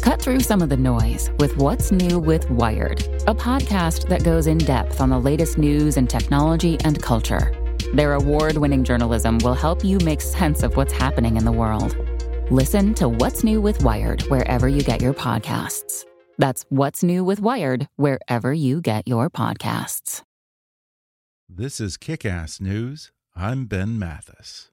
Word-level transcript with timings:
Cut 0.00 0.22
through 0.22 0.40
some 0.40 0.62
of 0.62 0.70
the 0.70 0.78
noise 0.78 1.30
with 1.38 1.56
What's 1.58 1.92
New 1.92 2.18
with 2.18 2.48
Wired, 2.50 3.00
a 3.26 3.34
podcast 3.34 4.08
that 4.08 4.24
goes 4.24 4.46
in 4.46 4.56
depth 4.56 4.98
on 4.98 5.10
the 5.10 5.20
latest 5.20 5.58
news 5.58 5.98
and 5.98 6.08
technology 6.08 6.78
and 6.84 7.00
culture. 7.02 7.52
Their 7.92 8.14
award 8.14 8.56
winning 8.56 8.82
journalism 8.82 9.38
will 9.44 9.52
help 9.52 9.84
you 9.84 9.98
make 9.98 10.22
sense 10.22 10.62
of 10.62 10.74
what's 10.76 10.92
happening 10.92 11.36
in 11.36 11.44
the 11.44 11.52
world. 11.52 11.96
Listen 12.50 12.94
to 12.94 13.10
What's 13.10 13.44
New 13.44 13.60
with 13.60 13.84
Wired 13.84 14.22
wherever 14.22 14.68
you 14.68 14.82
get 14.82 15.02
your 15.02 15.12
podcasts. 15.12 16.06
That's 16.38 16.64
What's 16.70 17.02
New 17.02 17.22
with 17.22 17.40
Wired 17.40 17.86
wherever 17.96 18.54
you 18.54 18.80
get 18.80 19.06
your 19.06 19.28
podcasts. 19.28 20.22
This 21.46 21.78
is 21.78 21.98
Kick 21.98 22.24
Ass 22.24 22.58
News. 22.58 23.12
I'm 23.36 23.66
Ben 23.66 23.98
Mathis. 23.98 24.69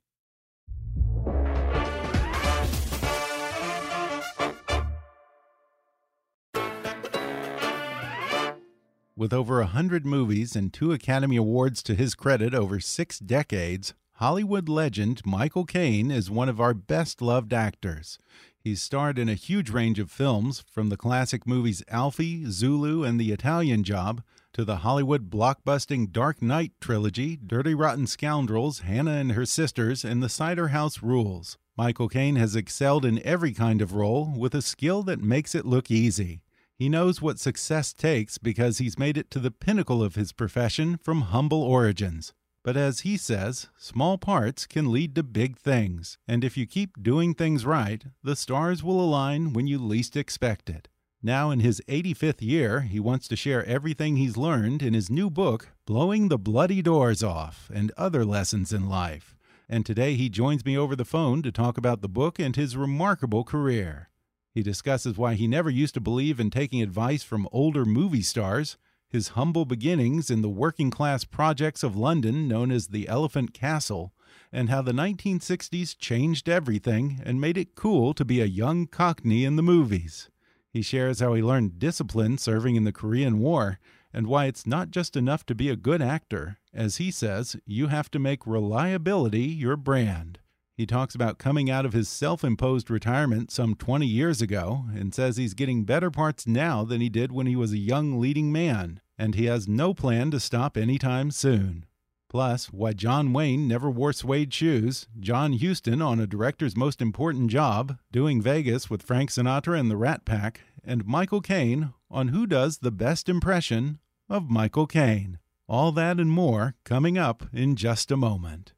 With 9.17 9.33
over 9.33 9.61
a 9.61 9.65
hundred 9.65 10.05
movies 10.05 10.55
and 10.55 10.71
two 10.71 10.91
Academy 10.91 11.37
Awards 11.37 11.81
to 11.81 11.95
his 11.95 12.13
credit 12.13 12.53
over 12.53 12.79
six 12.79 13.17
decades, 13.17 13.95
Hollywood 14.17 14.69
legend 14.69 15.23
Michael 15.25 15.65
Caine 15.65 16.11
is 16.11 16.29
one 16.29 16.47
of 16.47 16.61
our 16.61 16.75
best 16.75 17.19
loved 17.19 17.51
actors. 17.51 18.19
He's 18.59 18.79
starred 18.79 19.17
in 19.17 19.27
a 19.27 19.33
huge 19.33 19.71
range 19.71 19.97
of 19.97 20.11
films, 20.11 20.63
from 20.71 20.89
the 20.89 20.97
classic 20.97 21.47
movies 21.47 21.81
Alfie, 21.87 22.45
Zulu, 22.45 23.03
and 23.03 23.19
The 23.19 23.31
Italian 23.31 23.83
Job, 23.83 24.21
to 24.53 24.63
the 24.63 24.77
Hollywood 24.77 25.31
blockbusting 25.31 26.11
Dark 26.11 26.39
Knight 26.39 26.73
trilogy, 26.79 27.39
Dirty 27.43 27.73
Rotten 27.73 28.05
Scoundrels, 28.05 28.81
Hannah 28.81 29.15
and 29.15 29.31
Her 29.31 29.47
Sisters, 29.47 30.05
and 30.05 30.21
The 30.21 30.29
Cider 30.29 30.67
House 30.67 31.01
Rules. 31.01 31.57
Michael 31.75 32.07
Caine 32.07 32.35
has 32.35 32.55
excelled 32.55 33.03
in 33.03 33.25
every 33.25 33.51
kind 33.51 33.81
of 33.81 33.93
role 33.93 34.31
with 34.37 34.53
a 34.53 34.61
skill 34.61 35.01
that 35.03 35.23
makes 35.23 35.55
it 35.55 35.65
look 35.65 35.89
easy. 35.89 36.41
He 36.77 36.89
knows 36.89 37.23
what 37.23 37.39
success 37.39 37.91
takes 37.91 38.37
because 38.37 38.77
he's 38.77 38.99
made 38.99 39.17
it 39.17 39.31
to 39.31 39.39
the 39.39 39.49
pinnacle 39.49 40.03
of 40.03 40.13
his 40.13 40.31
profession 40.31 40.97
from 40.97 41.21
humble 41.21 41.63
origins. 41.63 42.33
But 42.63 42.77
as 42.77 42.99
he 42.99 43.17
says, 43.17 43.67
small 43.77 44.19
parts 44.19 44.67
can 44.67 44.91
lead 44.91 45.15
to 45.15 45.23
big 45.23 45.57
things, 45.57 46.19
and 46.27 46.43
if 46.43 46.55
you 46.55 46.67
keep 46.67 47.01
doing 47.01 47.33
things 47.33 47.65
right, 47.65 48.05
the 48.23 48.35
stars 48.35 48.83
will 48.83 49.01
align 49.01 49.53
when 49.53 49.65
you 49.65 49.79
least 49.79 50.15
expect 50.15 50.69
it. 50.69 50.87
Now, 51.23 51.49
in 51.49 51.61
his 51.61 51.81
85th 51.87 52.41
year, 52.41 52.81
he 52.81 52.99
wants 52.99 53.27
to 53.29 53.35
share 53.35 53.65
everything 53.65 54.17
he's 54.17 54.37
learned 54.37 54.83
in 54.83 54.93
his 54.93 55.09
new 55.09 55.31
book, 55.31 55.69
Blowing 55.87 56.27
the 56.27 56.37
Bloody 56.37 56.83
Doors 56.83 57.23
Off 57.23 57.71
and 57.73 57.91
Other 57.97 58.23
Lessons 58.23 58.71
in 58.71 58.87
Life. 58.87 59.35
And 59.67 59.83
today 59.83 60.13
he 60.13 60.29
joins 60.29 60.63
me 60.63 60.77
over 60.77 60.95
the 60.95 61.05
phone 61.05 61.41
to 61.41 61.51
talk 61.51 61.77
about 61.77 62.01
the 62.01 62.07
book 62.07 62.37
and 62.37 62.55
his 62.55 62.77
remarkable 62.77 63.43
career. 63.43 64.09
He 64.53 64.63
discusses 64.63 65.17
why 65.17 65.35
he 65.35 65.47
never 65.47 65.69
used 65.69 65.93
to 65.95 66.01
believe 66.01 66.39
in 66.39 66.49
taking 66.49 66.81
advice 66.81 67.23
from 67.23 67.47
older 67.51 67.85
movie 67.85 68.21
stars, 68.21 68.77
his 69.09 69.29
humble 69.29 69.65
beginnings 69.65 70.29
in 70.29 70.41
the 70.41 70.49
working 70.49 70.89
class 70.89 71.23
projects 71.23 71.83
of 71.83 71.95
London 71.95 72.47
known 72.47 72.71
as 72.71 72.87
the 72.87 73.07
Elephant 73.07 73.53
Castle, 73.53 74.13
and 74.51 74.69
how 74.69 74.81
the 74.81 74.91
1960s 74.91 75.97
changed 75.97 76.49
everything 76.49 77.21
and 77.23 77.39
made 77.39 77.57
it 77.57 77.75
cool 77.75 78.13
to 78.13 78.25
be 78.25 78.41
a 78.41 78.45
young 78.45 78.87
cockney 78.87 79.45
in 79.45 79.55
the 79.55 79.63
movies. 79.63 80.29
He 80.69 80.81
shares 80.81 81.19
how 81.19 81.33
he 81.33 81.41
learned 81.41 81.79
discipline 81.79 82.37
serving 82.37 82.75
in 82.75 82.83
the 82.83 82.91
Korean 82.91 83.39
War 83.39 83.79
and 84.13 84.27
why 84.27 84.45
it's 84.45 84.65
not 84.65 84.91
just 84.91 85.15
enough 85.15 85.45
to 85.45 85.55
be 85.55 85.69
a 85.69 85.75
good 85.75 86.01
actor. 86.01 86.57
As 86.73 86.97
he 86.97 87.11
says, 87.11 87.55
you 87.65 87.87
have 87.87 88.09
to 88.11 88.19
make 88.19 88.47
reliability 88.47 89.43
your 89.43 89.75
brand. 89.75 90.39
He 90.77 90.85
talks 90.85 91.15
about 91.15 91.39
coming 91.39 91.71
out 91.71 91.87
of 91.87 91.93
his 91.93 92.07
self 92.07 92.43
imposed 92.43 92.91
retirement 92.91 93.49
some 93.49 93.73
20 93.73 94.05
years 94.05 94.43
ago 94.43 94.85
and 94.93 95.11
says 95.11 95.35
he's 95.35 95.55
getting 95.55 95.85
better 95.85 96.11
parts 96.11 96.45
now 96.45 96.83
than 96.83 97.01
he 97.01 97.09
did 97.09 97.31
when 97.31 97.47
he 97.47 97.55
was 97.55 97.71
a 97.71 97.79
young 97.79 98.19
leading 98.19 98.51
man, 98.51 99.01
and 99.17 99.33
he 99.33 99.45
has 99.45 99.67
no 99.67 99.95
plan 99.95 100.29
to 100.29 100.39
stop 100.39 100.77
anytime 100.77 101.31
soon. 101.31 101.87
Plus, 102.29 102.67
why 102.67 102.93
John 102.93 103.33
Wayne 103.33 103.67
never 103.67 103.89
wore 103.89 104.13
suede 104.13 104.53
shoes, 104.53 105.07
John 105.19 105.57
Huston 105.57 105.99
on 105.99 106.19
a 106.19 106.27
director's 106.27 106.77
most 106.77 107.01
important 107.01 107.49
job, 107.49 107.97
doing 108.11 108.39
Vegas 108.39 108.87
with 108.87 109.01
Frank 109.01 109.31
Sinatra 109.31 109.79
and 109.79 109.89
the 109.89 109.97
Rat 109.97 110.25
Pack, 110.25 110.61
and 110.83 111.07
Michael 111.07 111.41
Caine 111.41 111.91
on 112.11 112.27
who 112.27 112.45
does 112.45 112.77
the 112.77 112.91
best 112.91 113.27
impression 113.27 113.97
of 114.29 114.51
Michael 114.51 114.85
Caine. 114.85 115.39
All 115.67 115.91
that 115.93 116.19
and 116.19 116.29
more 116.29 116.75
coming 116.83 117.17
up 117.17 117.47
in 117.51 117.75
just 117.75 118.11
a 118.11 118.17
moment. 118.17 118.73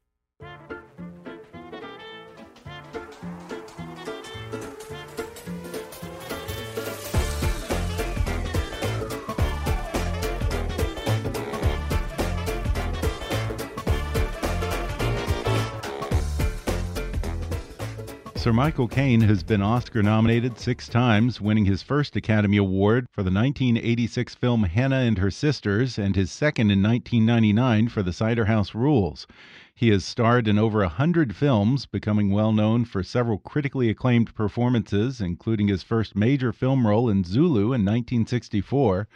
Sir 18.40 18.54
Michael 18.54 18.88
Caine 18.88 19.20
has 19.20 19.42
been 19.42 19.60
Oscar 19.60 20.02
nominated 20.02 20.58
six 20.58 20.88
times, 20.88 21.42
winning 21.42 21.66
his 21.66 21.82
first 21.82 22.16
Academy 22.16 22.56
Award 22.56 23.04
for 23.12 23.22
the 23.22 23.30
1986 23.30 24.34
film 24.34 24.62
Hannah 24.62 25.00
and 25.00 25.18
Her 25.18 25.30
Sisters 25.30 25.98
and 25.98 26.16
his 26.16 26.32
second 26.32 26.70
in 26.70 26.82
1999 26.82 27.88
for 27.88 28.02
The 28.02 28.14
Cider 28.14 28.46
House 28.46 28.74
Rules. 28.74 29.26
He 29.74 29.90
has 29.90 30.06
starred 30.06 30.48
in 30.48 30.58
over 30.58 30.82
a 30.82 30.88
hundred 30.88 31.36
films, 31.36 31.84
becoming 31.84 32.30
well 32.30 32.50
known 32.50 32.86
for 32.86 33.02
several 33.02 33.36
critically 33.36 33.90
acclaimed 33.90 34.34
performances, 34.34 35.20
including 35.20 35.68
his 35.68 35.82
first 35.82 36.16
major 36.16 36.50
film 36.50 36.86
role 36.86 37.10
in 37.10 37.24
Zulu 37.24 37.74
in 37.74 37.84
1964, 37.84 39.06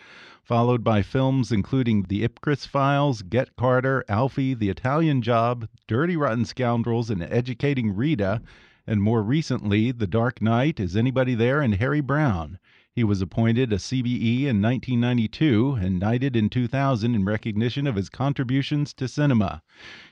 followed 0.42 0.84
by 0.84 1.00
films 1.00 1.50
including 1.50 2.02
The 2.10 2.28
Ipcress 2.28 2.66
Files, 2.66 3.22
Get 3.22 3.56
Carter, 3.56 4.04
Alfie, 4.06 4.52
The 4.52 4.68
Italian 4.68 5.22
Job, 5.22 5.66
Dirty 5.88 6.14
Rotten 6.14 6.44
Scoundrels, 6.44 7.08
and 7.08 7.22
Educating 7.22 7.96
Rita 7.96 8.42
and 8.86 9.00
more 9.00 9.22
recently 9.22 9.92
The 9.92 10.06
Dark 10.06 10.42
Knight, 10.42 10.78
Is 10.78 10.96
Anybody 10.96 11.34
There, 11.34 11.60
and 11.60 11.74
Harry 11.74 12.00
Brown. 12.00 12.58
He 12.94 13.02
was 13.02 13.20
appointed 13.20 13.72
a 13.72 13.76
CBE 13.76 14.42
in 14.42 14.62
1992 14.62 15.78
and 15.80 15.98
knighted 15.98 16.36
in 16.36 16.48
2000 16.48 17.14
in 17.14 17.24
recognition 17.24 17.88
of 17.88 17.96
his 17.96 18.08
contributions 18.08 18.94
to 18.94 19.08
cinema. 19.08 19.62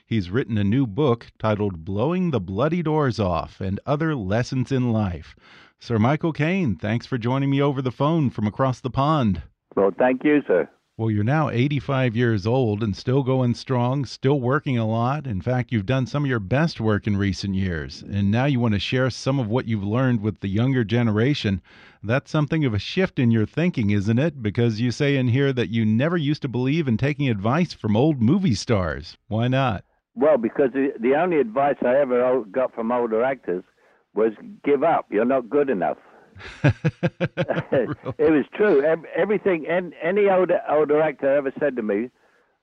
He's 0.05 0.29
written 0.29 0.57
a 0.57 0.65
new 0.65 0.85
book 0.85 1.31
titled 1.39 1.85
Blowing 1.85 2.31
the 2.31 2.41
Bloody 2.41 2.83
Doors 2.83 3.19
Off 3.19 3.61
and 3.61 3.79
Other 3.85 4.15
Lessons 4.15 4.69
in 4.69 4.91
Life. 4.91 5.35
Sir 5.79 5.97
Michael 5.97 6.33
Caine, 6.33 6.75
thanks 6.75 7.05
for 7.05 7.17
joining 7.17 7.49
me 7.49 7.61
over 7.61 7.81
the 7.81 7.91
phone 7.91 8.29
from 8.29 8.47
across 8.47 8.81
the 8.81 8.89
pond. 8.89 9.43
Well, 9.75 9.91
thank 9.97 10.23
you, 10.25 10.41
sir. 10.45 10.69
Well, 10.95 11.09
you're 11.09 11.23
now 11.23 11.49
85 11.49 12.15
years 12.15 12.45
old 12.45 12.83
and 12.83 12.95
still 12.95 13.23
going 13.23 13.55
strong, 13.55 14.05
still 14.05 14.39
working 14.39 14.77
a 14.77 14.87
lot. 14.87 15.25
In 15.25 15.41
fact, 15.41 15.71
you've 15.71 15.87
done 15.87 16.05
some 16.05 16.23
of 16.23 16.29
your 16.29 16.39
best 16.39 16.79
work 16.79 17.07
in 17.07 17.17
recent 17.17 17.55
years, 17.55 18.03
and 18.03 18.29
now 18.29 18.45
you 18.45 18.59
want 18.59 18.75
to 18.75 18.79
share 18.79 19.09
some 19.09 19.39
of 19.39 19.47
what 19.47 19.67
you've 19.67 19.83
learned 19.83 20.21
with 20.21 20.41
the 20.41 20.49
younger 20.49 20.83
generation. 20.83 21.63
That's 22.03 22.29
something 22.29 22.63
of 22.63 22.75
a 22.75 22.79
shift 22.79 23.17
in 23.17 23.31
your 23.31 23.47
thinking, 23.47 23.89
isn't 23.89 24.19
it? 24.19 24.43
Because 24.43 24.81
you 24.81 24.91
say 24.91 25.15
in 25.15 25.29
here 25.29 25.51
that 25.51 25.69
you 25.69 25.83
never 25.83 26.15
used 26.15 26.43
to 26.43 26.47
believe 26.47 26.87
in 26.87 26.97
taking 26.97 27.27
advice 27.27 27.73
from 27.73 27.97
old 27.97 28.21
movie 28.21 28.53
stars. 28.53 29.17
Why 29.27 29.47
not? 29.47 29.85
Well, 30.13 30.37
because 30.37 30.73
the 30.73 31.15
only 31.15 31.39
advice 31.39 31.77
I 31.83 31.95
ever 31.95 32.43
got 32.51 32.75
from 32.75 32.91
older 32.91 33.23
actors 33.23 33.63
was 34.13 34.33
give 34.63 34.83
up. 34.83 35.07
You're 35.09 35.25
not 35.25 35.49
good 35.49 35.71
enough. 35.71 35.97
it 36.63 38.31
was 38.31 38.45
true. 38.53 38.83
Everything, 39.15 39.65
and 39.67 39.93
any 40.01 40.29
older 40.29 40.61
older 40.69 41.01
actor 41.01 41.35
ever 41.35 41.51
said 41.59 41.75
to 41.75 41.83
me 41.83 42.09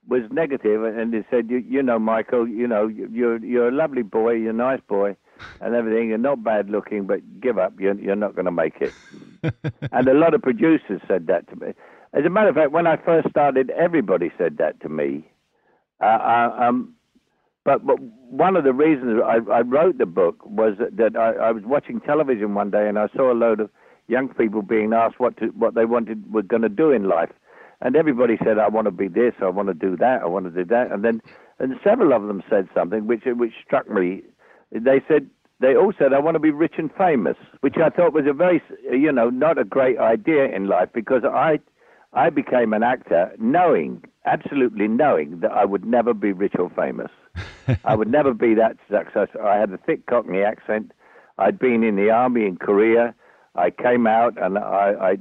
was 0.08 0.22
negative, 0.30 0.82
and 0.84 1.12
they 1.12 1.24
said, 1.30 1.50
"You, 1.50 1.58
you 1.58 1.82
know, 1.82 1.98
Michael, 1.98 2.48
you 2.48 2.66
know, 2.66 2.88
you're 2.88 3.38
you're 3.44 3.68
a 3.68 3.72
lovely 3.72 4.02
boy, 4.02 4.32
you're 4.32 4.50
a 4.50 4.54
nice 4.54 4.80
boy, 4.88 5.16
and 5.60 5.74
everything. 5.74 6.08
You're 6.08 6.18
not 6.18 6.42
bad 6.42 6.70
looking, 6.70 7.06
but 7.06 7.40
give 7.40 7.58
up. 7.58 7.78
You're 7.78 7.98
you're 7.98 8.16
not 8.16 8.34
going 8.34 8.46
to 8.46 8.50
make 8.50 8.80
it." 8.80 8.92
and 9.92 10.08
a 10.08 10.14
lot 10.14 10.34
of 10.34 10.42
producers 10.42 11.00
said 11.06 11.26
that 11.28 11.48
to 11.48 11.56
me. 11.56 11.72
As 12.12 12.24
a 12.24 12.30
matter 12.30 12.48
of 12.48 12.56
fact, 12.56 12.72
when 12.72 12.86
I 12.86 12.96
first 12.96 13.30
started, 13.30 13.70
everybody 13.70 14.32
said 14.36 14.58
that 14.58 14.80
to 14.80 14.88
me. 14.88 15.30
Uh, 16.00 16.06
I, 16.06 16.66
um, 16.66 16.94
but, 17.64 17.86
but 17.86 18.00
one 18.00 18.56
of 18.56 18.64
the 18.64 18.72
reasons 18.72 19.20
I, 19.24 19.38
I 19.52 19.60
wrote 19.60 19.98
the 19.98 20.06
book 20.06 20.44
was 20.46 20.76
that, 20.78 20.96
that 20.96 21.16
I, 21.16 21.48
I 21.48 21.50
was 21.52 21.62
watching 21.64 22.00
television 22.00 22.54
one 22.54 22.70
day 22.70 22.88
and 22.88 22.98
I 22.98 23.08
saw 23.14 23.32
a 23.32 23.34
load 23.34 23.60
of 23.60 23.70
young 24.08 24.28
people 24.28 24.62
being 24.62 24.92
asked 24.92 25.20
what 25.20 25.36
to, 25.38 25.46
what 25.48 25.74
they 25.74 25.84
wanted 25.84 26.32
were 26.32 26.42
going 26.42 26.62
to 26.62 26.68
do 26.68 26.90
in 26.90 27.04
life, 27.08 27.30
and 27.80 27.96
everybody 27.96 28.36
said, 28.44 28.58
"I 28.58 28.68
want 28.68 28.86
to 28.86 28.90
be 28.90 29.08
this, 29.08 29.34
I 29.40 29.48
want 29.48 29.68
to 29.68 29.74
do 29.74 29.96
that, 29.96 30.22
I 30.22 30.26
want 30.26 30.46
to 30.46 30.50
do 30.50 30.64
that," 30.68 30.90
and 30.90 31.04
then 31.04 31.22
and 31.58 31.78
several 31.84 32.12
of 32.12 32.26
them 32.26 32.42
said 32.50 32.68
something 32.74 33.06
which 33.06 33.22
which 33.24 33.52
struck 33.64 33.88
me. 33.88 34.22
They 34.72 35.00
said 35.06 35.30
they 35.60 35.76
all 35.76 35.92
said, 35.98 36.12
"I 36.12 36.18
want 36.18 36.34
to 36.34 36.40
be 36.40 36.50
rich 36.50 36.74
and 36.76 36.90
famous," 36.92 37.36
which 37.60 37.76
I 37.76 37.88
thought 37.88 38.12
was 38.12 38.26
a 38.26 38.32
very 38.32 38.62
you 38.90 39.12
know 39.12 39.30
not 39.30 39.58
a 39.58 39.64
great 39.64 39.98
idea 39.98 40.44
in 40.46 40.66
life 40.66 40.88
because 40.92 41.22
I 41.24 41.60
I 42.12 42.30
became 42.30 42.72
an 42.72 42.82
actor 42.82 43.32
knowing 43.38 44.02
absolutely 44.26 44.88
knowing 44.88 45.40
that 45.40 45.52
I 45.52 45.64
would 45.64 45.84
never 45.84 46.12
be 46.12 46.32
rich 46.32 46.54
or 46.58 46.70
famous. 46.70 47.10
I 47.84 47.94
would 47.94 48.10
never 48.10 48.34
be 48.34 48.54
that 48.54 48.76
successful. 48.90 49.42
I 49.42 49.56
had 49.56 49.70
a 49.72 49.78
thick 49.78 50.06
Cockney 50.06 50.42
accent. 50.42 50.92
I'd 51.38 51.58
been 51.58 51.82
in 51.82 51.96
the 51.96 52.10
army 52.10 52.46
in 52.46 52.56
Korea. 52.56 53.14
I 53.56 53.70
came 53.70 54.06
out 54.06 54.40
and 54.40 54.58
I, 54.58 54.94
I, 55.00 55.16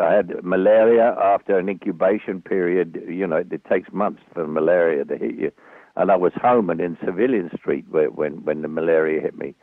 I 0.00 0.14
had 0.14 0.44
malaria 0.44 1.16
after 1.20 1.58
an 1.58 1.68
incubation 1.68 2.40
period. 2.40 3.02
You 3.08 3.26
know, 3.26 3.36
it 3.36 3.64
takes 3.64 3.92
months 3.92 4.22
for 4.32 4.46
malaria 4.46 5.04
to 5.04 5.16
hit 5.16 5.34
you. 5.34 5.50
And 5.96 6.10
I 6.10 6.16
was 6.16 6.32
home 6.40 6.70
and 6.70 6.80
in 6.80 6.96
Civilian 7.04 7.50
Street 7.56 7.86
where, 7.88 8.10
when, 8.10 8.44
when 8.44 8.62
the 8.62 8.68
malaria 8.68 9.20
hit 9.20 9.36
me. 9.36 9.54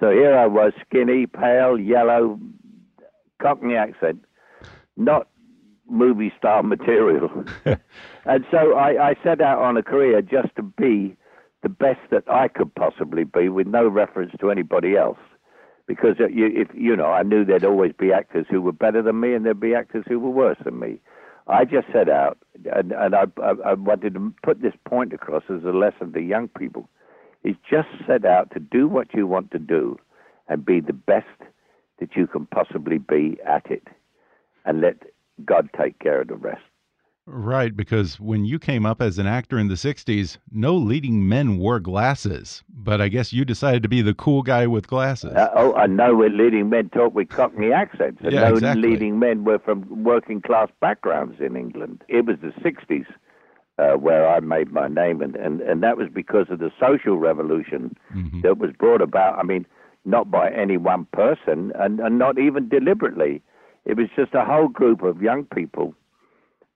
So 0.00 0.10
here 0.10 0.36
I 0.36 0.46
was, 0.46 0.72
skinny, 0.86 1.26
pale, 1.26 1.78
yellow, 1.78 2.40
Cockney 3.40 3.76
accent, 3.76 4.24
not 4.96 5.28
movie 5.88 6.32
star 6.38 6.62
material. 6.74 7.44
and 8.24 8.44
so 8.50 8.74
I, 8.74 9.10
I 9.10 9.14
set 9.22 9.40
out 9.40 9.58
on 9.58 9.76
a 9.76 9.82
career 9.82 10.22
just 10.22 10.54
to 10.56 10.62
be 10.62 11.16
the 11.62 11.68
best 11.68 12.00
that 12.10 12.24
I 12.30 12.48
could 12.48 12.74
possibly 12.74 13.24
be 13.24 13.48
with 13.48 13.66
no 13.66 13.86
reference 13.86 14.32
to 14.40 14.50
anybody 14.50 14.96
else 14.96 15.18
because 15.90 16.14
uh, 16.20 16.28
you, 16.28 16.46
if 16.54 16.68
you 16.72 16.94
know, 16.94 17.06
I 17.06 17.24
knew 17.24 17.44
there'd 17.44 17.64
always 17.64 17.92
be 17.98 18.12
actors 18.12 18.46
who 18.48 18.62
were 18.62 18.70
better 18.70 19.02
than 19.02 19.18
me, 19.18 19.34
and 19.34 19.44
there'd 19.44 19.58
be 19.58 19.74
actors 19.74 20.04
who 20.06 20.20
were 20.20 20.30
worse 20.30 20.58
than 20.64 20.78
me. 20.78 21.00
I 21.48 21.64
just 21.64 21.88
set 21.92 22.08
out, 22.08 22.38
and, 22.72 22.92
and 22.92 23.12
I, 23.12 23.24
I, 23.42 23.54
I 23.66 23.74
wanted 23.74 24.14
to 24.14 24.32
put 24.44 24.62
this 24.62 24.74
point 24.88 25.12
across 25.12 25.42
as 25.50 25.64
a 25.64 25.72
lesson 25.76 26.12
to 26.12 26.20
young 26.20 26.46
people: 26.46 26.88
is 27.42 27.56
just 27.68 27.88
set 28.06 28.24
out 28.24 28.52
to 28.52 28.60
do 28.60 28.86
what 28.86 29.12
you 29.14 29.26
want 29.26 29.50
to 29.50 29.58
do, 29.58 29.98
and 30.46 30.64
be 30.64 30.78
the 30.78 30.92
best 30.92 31.26
that 31.98 32.14
you 32.14 32.28
can 32.28 32.46
possibly 32.46 32.98
be 32.98 33.38
at 33.44 33.68
it, 33.68 33.88
and 34.64 34.80
let 34.80 34.94
God 35.44 35.70
take 35.76 35.98
care 35.98 36.20
of 36.20 36.28
the 36.28 36.36
rest. 36.36 36.62
Right, 37.26 37.76
because 37.76 38.18
when 38.18 38.44
you 38.44 38.58
came 38.58 38.84
up 38.84 39.00
as 39.00 39.18
an 39.18 39.26
actor 39.26 39.58
in 39.58 39.68
the 39.68 39.74
60s, 39.74 40.38
no 40.50 40.74
leading 40.74 41.28
men 41.28 41.58
wore 41.58 41.78
glasses. 41.78 42.64
But 42.68 43.00
I 43.00 43.08
guess 43.08 43.32
you 43.32 43.44
decided 43.44 43.82
to 43.82 43.88
be 43.88 44.02
the 44.02 44.14
cool 44.14 44.42
guy 44.42 44.66
with 44.66 44.88
glasses. 44.88 45.34
Uh, 45.36 45.50
oh, 45.54 45.74
I 45.74 45.86
know 45.86 46.16
where 46.16 46.30
leading 46.30 46.70
men 46.70 46.88
talk 46.88 47.14
with 47.14 47.28
Cockney 47.28 47.72
accents. 47.72 48.20
And 48.22 48.32
yeah, 48.32 48.48
no 48.48 48.54
exactly. 48.54 48.90
leading 48.90 49.18
men 49.18 49.44
were 49.44 49.58
from 49.58 50.02
working 50.02 50.40
class 50.40 50.70
backgrounds 50.80 51.40
in 51.40 51.56
England. 51.56 52.02
It 52.08 52.26
was 52.26 52.36
the 52.40 52.52
60s 52.62 53.06
uh, 53.78 53.96
where 53.96 54.28
I 54.28 54.40
made 54.40 54.72
my 54.72 54.88
name, 54.88 55.22
and, 55.22 55.36
and, 55.36 55.60
and 55.60 55.82
that 55.82 55.96
was 55.96 56.08
because 56.12 56.46
of 56.50 56.58
the 56.58 56.72
social 56.80 57.16
revolution 57.16 57.96
Mm 58.12 58.30
-hmm. 58.30 58.42
that 58.42 58.58
was 58.58 58.70
brought 58.72 59.02
about. 59.02 59.38
I 59.42 59.46
mean, 59.46 59.66
not 60.04 60.30
by 60.30 60.50
any 60.50 60.78
one 60.78 61.04
person, 61.12 61.72
and, 61.74 62.00
and 62.00 62.18
not 62.18 62.38
even 62.38 62.68
deliberately. 62.68 63.42
It 63.84 63.96
was 63.96 64.08
just 64.16 64.34
a 64.34 64.44
whole 64.44 64.68
group 64.68 65.02
of 65.02 65.22
young 65.22 65.44
people 65.44 65.94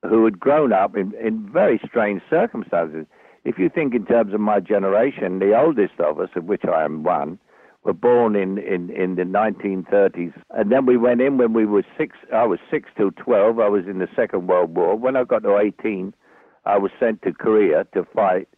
who 0.08 0.24
had 0.24 0.38
grown 0.38 0.72
up 0.72 0.96
in, 0.96 1.12
in 1.22 1.48
very 1.50 1.80
strange 1.86 2.22
circumstances. 2.28 3.06
If 3.44 3.58
you 3.58 3.68
think 3.68 3.94
in 3.94 4.06
terms 4.06 4.32
of 4.34 4.40
my 4.40 4.60
generation, 4.60 5.38
the 5.38 5.58
oldest 5.58 5.98
of 5.98 6.18
us, 6.18 6.30
of 6.36 6.44
which 6.44 6.64
I 6.64 6.84
am 6.84 7.02
one, 7.02 7.38
were 7.84 7.92
born 7.92 8.34
in, 8.34 8.58
in, 8.58 8.90
in 8.90 9.16
the 9.16 9.22
1930s. 9.22 10.32
And 10.50 10.72
then 10.72 10.86
we 10.86 10.96
went 10.96 11.20
in 11.20 11.36
when 11.36 11.52
we 11.52 11.66
were 11.66 11.84
six. 11.98 12.16
I 12.32 12.44
was 12.44 12.58
six 12.70 12.88
till 12.96 13.10
12. 13.12 13.58
I 13.58 13.68
was 13.68 13.84
in 13.86 13.98
the 13.98 14.08
Second 14.16 14.46
World 14.46 14.74
War. 14.74 14.96
When 14.96 15.16
I 15.16 15.24
got 15.24 15.42
to 15.42 15.58
18, 15.58 16.14
I 16.64 16.78
was 16.78 16.90
sent 16.98 17.20
to 17.22 17.32
Korea 17.32 17.86
to 17.92 18.04
fight 18.14 18.48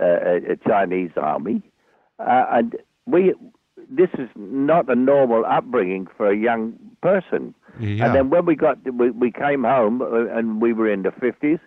uh, 0.00 0.04
a, 0.04 0.52
a 0.52 0.56
Chinese 0.66 1.12
army. 1.16 1.62
Uh, 2.18 2.46
and 2.50 2.76
we, 3.06 3.32
this 3.90 4.10
is 4.18 4.28
not 4.36 4.88
a 4.90 4.94
normal 4.94 5.44
upbringing 5.44 6.06
for 6.16 6.30
a 6.30 6.36
young 6.36 6.74
person. 7.02 7.54
Yeah. 7.80 8.06
And 8.06 8.14
then 8.14 8.30
when 8.30 8.46
we 8.46 8.56
got 8.56 8.78
we, 8.92 9.10
we 9.10 9.30
came 9.30 9.64
home 9.64 10.02
uh, 10.02 10.26
and 10.36 10.60
we 10.60 10.72
were 10.72 10.90
in 10.90 11.02
the 11.02 11.12
fifties, 11.12 11.58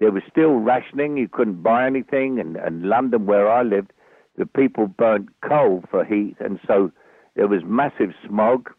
there 0.00 0.10
was 0.10 0.22
still 0.30 0.54
rationing. 0.54 1.16
You 1.16 1.28
couldn't 1.28 1.62
buy 1.62 1.86
anything, 1.86 2.38
and, 2.38 2.56
and 2.56 2.84
London, 2.84 3.26
where 3.26 3.50
I 3.50 3.62
lived, 3.62 3.92
the 4.36 4.46
people 4.46 4.86
burnt 4.86 5.28
coal 5.40 5.84
for 5.90 6.04
heat, 6.04 6.36
and 6.40 6.58
so 6.66 6.90
there 7.36 7.48
was 7.48 7.62
massive 7.64 8.12
smog, 8.26 8.70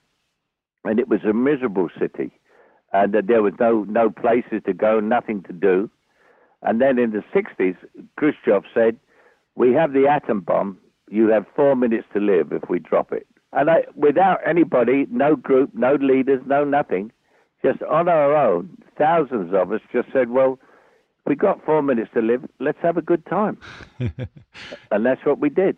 and 0.84 1.00
it 1.00 1.08
was 1.08 1.24
a 1.24 1.34
miserable 1.34 1.90
city, 2.00 2.32
and 2.94 3.14
there 3.14 3.42
was 3.42 3.54
no 3.60 3.84
no 3.86 4.10
places 4.10 4.62
to 4.66 4.74
go, 4.74 5.00
nothing 5.00 5.44
to 5.44 5.54
do. 5.54 5.90
And 6.62 6.82
then 6.82 6.98
in 7.00 7.12
the 7.12 7.24
sixties, 7.34 7.76
Khrushchev 8.18 8.64
said, 8.74 8.98
"We 9.56 9.74
have 9.74 9.94
the 9.94 10.08
atom 10.08 10.42
bomb. 10.42 10.78
You 11.10 11.28
have 11.30 11.46
four 11.56 11.76
minutes 11.76 12.08
to 12.14 12.20
live 12.20 12.52
if 12.52 12.70
we 12.70 12.80
drop 12.80 13.12
it." 13.12 13.28
And 13.54 13.70
I, 13.70 13.86
without 13.96 14.40
anybody, 14.46 15.08
no 15.10 15.36
group, 15.38 15.72
no 15.74 15.96
leaders, 15.96 16.42
no 16.46 16.66
nothing, 16.66 17.12
just 17.64 17.82
on 17.84 18.10
our 18.10 18.36
own, 18.36 18.78
thousands 18.98 19.54
of 19.54 19.72
us 19.72 19.82
just 19.92 20.12
said, 20.12 20.30
well, 20.30 20.60
we 21.26 21.36
got 21.36 21.64
four 21.66 21.82
minutes 21.82 22.12
to 22.14 22.22
live, 22.22 22.46
let's 22.60 22.78
have 22.82 22.98
a 22.98 23.02
good 23.02 23.26
time. 23.26 23.58
and 24.00 25.06
that's 25.06 25.26
what 25.26 25.40
we 25.40 25.50
did. 25.50 25.78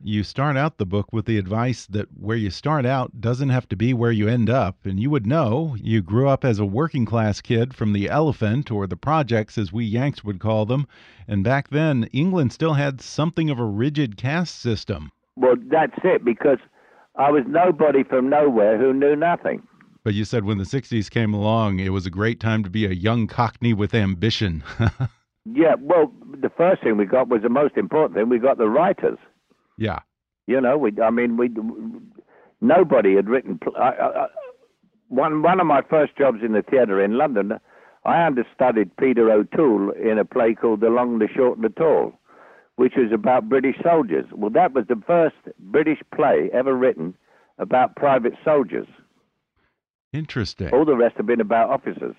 You 0.00 0.22
start 0.22 0.56
out 0.56 0.78
the 0.78 0.86
book 0.86 1.12
with 1.12 1.24
the 1.24 1.38
advice 1.38 1.84
that 1.86 2.06
where 2.16 2.36
you 2.36 2.50
start 2.50 2.86
out 2.86 3.20
doesn't 3.20 3.48
have 3.48 3.68
to 3.70 3.74
be 3.74 3.92
where 3.92 4.12
you 4.12 4.28
end 4.28 4.48
up. 4.48 4.86
And 4.86 5.00
you 5.00 5.10
would 5.10 5.26
know 5.26 5.76
you 5.76 6.02
grew 6.02 6.28
up 6.28 6.44
as 6.44 6.60
a 6.60 6.64
working 6.64 7.04
class 7.04 7.40
kid 7.40 7.74
from 7.74 7.92
the 7.92 8.08
elephant 8.08 8.70
or 8.70 8.86
the 8.86 8.96
projects, 8.96 9.58
as 9.58 9.72
we 9.72 9.84
Yanks 9.84 10.22
would 10.22 10.38
call 10.38 10.66
them. 10.66 10.86
And 11.26 11.42
back 11.42 11.70
then, 11.70 12.04
England 12.12 12.52
still 12.52 12.74
had 12.74 13.00
something 13.00 13.50
of 13.50 13.58
a 13.58 13.64
rigid 13.64 14.16
caste 14.16 14.60
system. 14.60 15.10
Well, 15.34 15.56
that's 15.68 15.98
it, 16.04 16.24
because 16.24 16.58
I 17.16 17.32
was 17.32 17.42
nobody 17.48 18.04
from 18.04 18.30
nowhere 18.30 18.78
who 18.78 18.92
knew 18.92 19.16
nothing. 19.16 19.66
But 20.04 20.14
you 20.14 20.24
said 20.24 20.44
when 20.44 20.58
the 20.58 20.64
60s 20.64 21.10
came 21.10 21.34
along, 21.34 21.80
it 21.80 21.88
was 21.88 22.06
a 22.06 22.10
great 22.10 22.38
time 22.38 22.62
to 22.62 22.70
be 22.70 22.86
a 22.86 22.90
young 22.90 23.26
cockney 23.26 23.74
with 23.74 23.96
ambition. 23.96 24.62
yeah, 25.44 25.74
well, 25.80 26.12
the 26.40 26.50
first 26.56 26.84
thing 26.84 26.96
we 26.96 27.04
got 27.04 27.28
was 27.28 27.42
the 27.42 27.48
most 27.48 27.76
important 27.76 28.14
thing. 28.14 28.28
We 28.28 28.38
got 28.38 28.58
the 28.58 28.68
writers. 28.68 29.18
Yeah. 29.78 30.00
You 30.46 30.60
know, 30.60 30.76
we. 30.76 30.92
I 31.02 31.10
mean, 31.10 31.36
we. 31.36 31.50
Nobody 32.60 33.14
had 33.14 33.28
written. 33.28 33.58
I, 33.76 33.88
I, 33.88 34.26
one 35.08 35.42
one 35.42 35.60
of 35.60 35.66
my 35.66 35.80
first 35.80 36.16
jobs 36.16 36.40
in 36.44 36.52
the 36.52 36.62
theatre 36.62 37.02
in 37.02 37.16
London, 37.16 37.52
I 38.04 38.26
understudied 38.26 38.94
Peter 38.98 39.30
O'Toole 39.30 39.92
in 39.92 40.18
a 40.18 40.24
play 40.24 40.54
called 40.54 40.80
The 40.80 40.90
Long, 40.90 41.18
the 41.18 41.28
Short, 41.34 41.56
and 41.56 41.64
the 41.64 41.70
Tall 41.70 42.18
which 42.78 42.94
was 42.96 43.10
about 43.12 43.48
British 43.48 43.74
soldiers. 43.82 44.24
Well, 44.32 44.50
that 44.50 44.72
was 44.72 44.84
the 44.88 45.02
first 45.04 45.34
British 45.58 45.98
play 46.14 46.48
ever 46.54 46.76
written 46.76 47.12
about 47.58 47.96
private 47.96 48.34
soldiers. 48.44 48.86
Interesting. 50.12 50.70
All 50.72 50.84
the 50.84 50.96
rest 50.96 51.16
have 51.16 51.26
been 51.26 51.40
about 51.40 51.70
officers. 51.70 52.14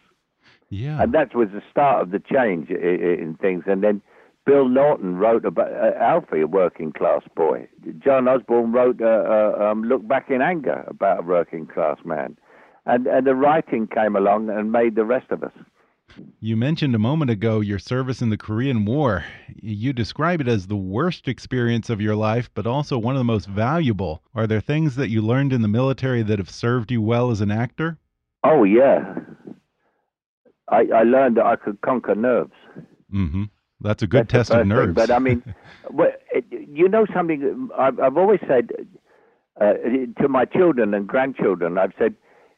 Yeah. 0.69 1.01
And 1.01 1.13
that 1.13 1.33
was 1.33 1.47
the 1.53 1.63
start 1.71 2.01
of 2.01 2.11
the 2.11 2.19
change 2.19 2.69
in, 2.69 2.75
in 2.77 3.37
things. 3.39 3.63
And 3.67 3.81
then 3.81 4.01
Bill 4.45 4.67
Naughton 4.67 5.17
wrote 5.17 5.45
about 5.45 5.71
uh, 5.71 5.91
Alfie, 5.99 6.41
a 6.41 6.47
working 6.47 6.91
class 6.91 7.21
boy. 7.35 7.67
John 8.03 8.27
Osborne 8.27 8.71
wrote 8.71 9.01
uh, 9.01 9.05
uh, 9.05 9.63
um, 9.63 9.83
Look 9.83 10.07
Back 10.07 10.29
in 10.29 10.41
Anger 10.41 10.83
about 10.87 11.19
a 11.19 11.23
working 11.23 11.67
class 11.67 11.97
man. 12.03 12.37
And, 12.85 13.05
and 13.05 13.27
the 13.27 13.35
writing 13.35 13.87
came 13.87 14.15
along 14.15 14.49
and 14.49 14.71
made 14.71 14.95
the 14.95 15.05
rest 15.05 15.29
of 15.29 15.43
us. 15.43 15.51
You 16.39 16.57
mentioned 16.57 16.95
a 16.95 16.99
moment 16.99 17.29
ago 17.29 17.59
your 17.59 17.77
service 17.77 18.21
in 18.21 18.31
the 18.31 18.37
Korean 18.37 18.83
War. 18.85 19.23
You 19.61 19.93
describe 19.93 20.41
it 20.41 20.47
as 20.47 20.65
the 20.65 20.75
worst 20.75 21.27
experience 21.27 21.89
of 21.89 22.01
your 22.01 22.15
life, 22.15 22.49
but 22.55 22.65
also 22.65 22.97
one 22.97 23.15
of 23.15 23.19
the 23.19 23.25
most 23.25 23.47
valuable. 23.47 24.23
Are 24.33 24.47
there 24.47 24.61
things 24.61 24.95
that 24.95 25.09
you 25.09 25.21
learned 25.21 25.53
in 25.53 25.61
the 25.61 25.67
military 25.67 26.23
that 26.23 26.39
have 26.39 26.49
served 26.49 26.91
you 26.91 27.01
well 27.01 27.29
as 27.29 27.41
an 27.41 27.51
actor? 27.51 27.99
Oh, 28.43 28.63
yeah. 28.63 29.13
I, 30.69 30.87
I 30.95 31.03
learned 31.03 31.37
that 31.37 31.45
I 31.45 31.55
could 31.55 31.79
conquer 31.81 32.15
nerves. 32.15 32.53
Mm-hmm. 33.13 33.43
That's 33.81 34.03
a 34.03 34.07
good 34.07 34.27
That's 34.27 34.49
test 34.49 34.51
of 34.51 34.67
nerves. 34.67 34.87
Thing. 34.87 34.93
But 34.93 35.11
I 35.11 35.19
mean, 35.19 35.43
you 36.51 36.89
know 36.89 37.05
something? 37.13 37.69
I've, 37.77 37.99
I've 37.99 38.17
always 38.17 38.39
said 38.47 38.71
uh, 39.59 39.73
to 40.21 40.27
my 40.27 40.45
children 40.45 40.93
and 40.93 41.07
grandchildren, 41.07 41.77
I've 41.77 41.93
said, 41.97 42.15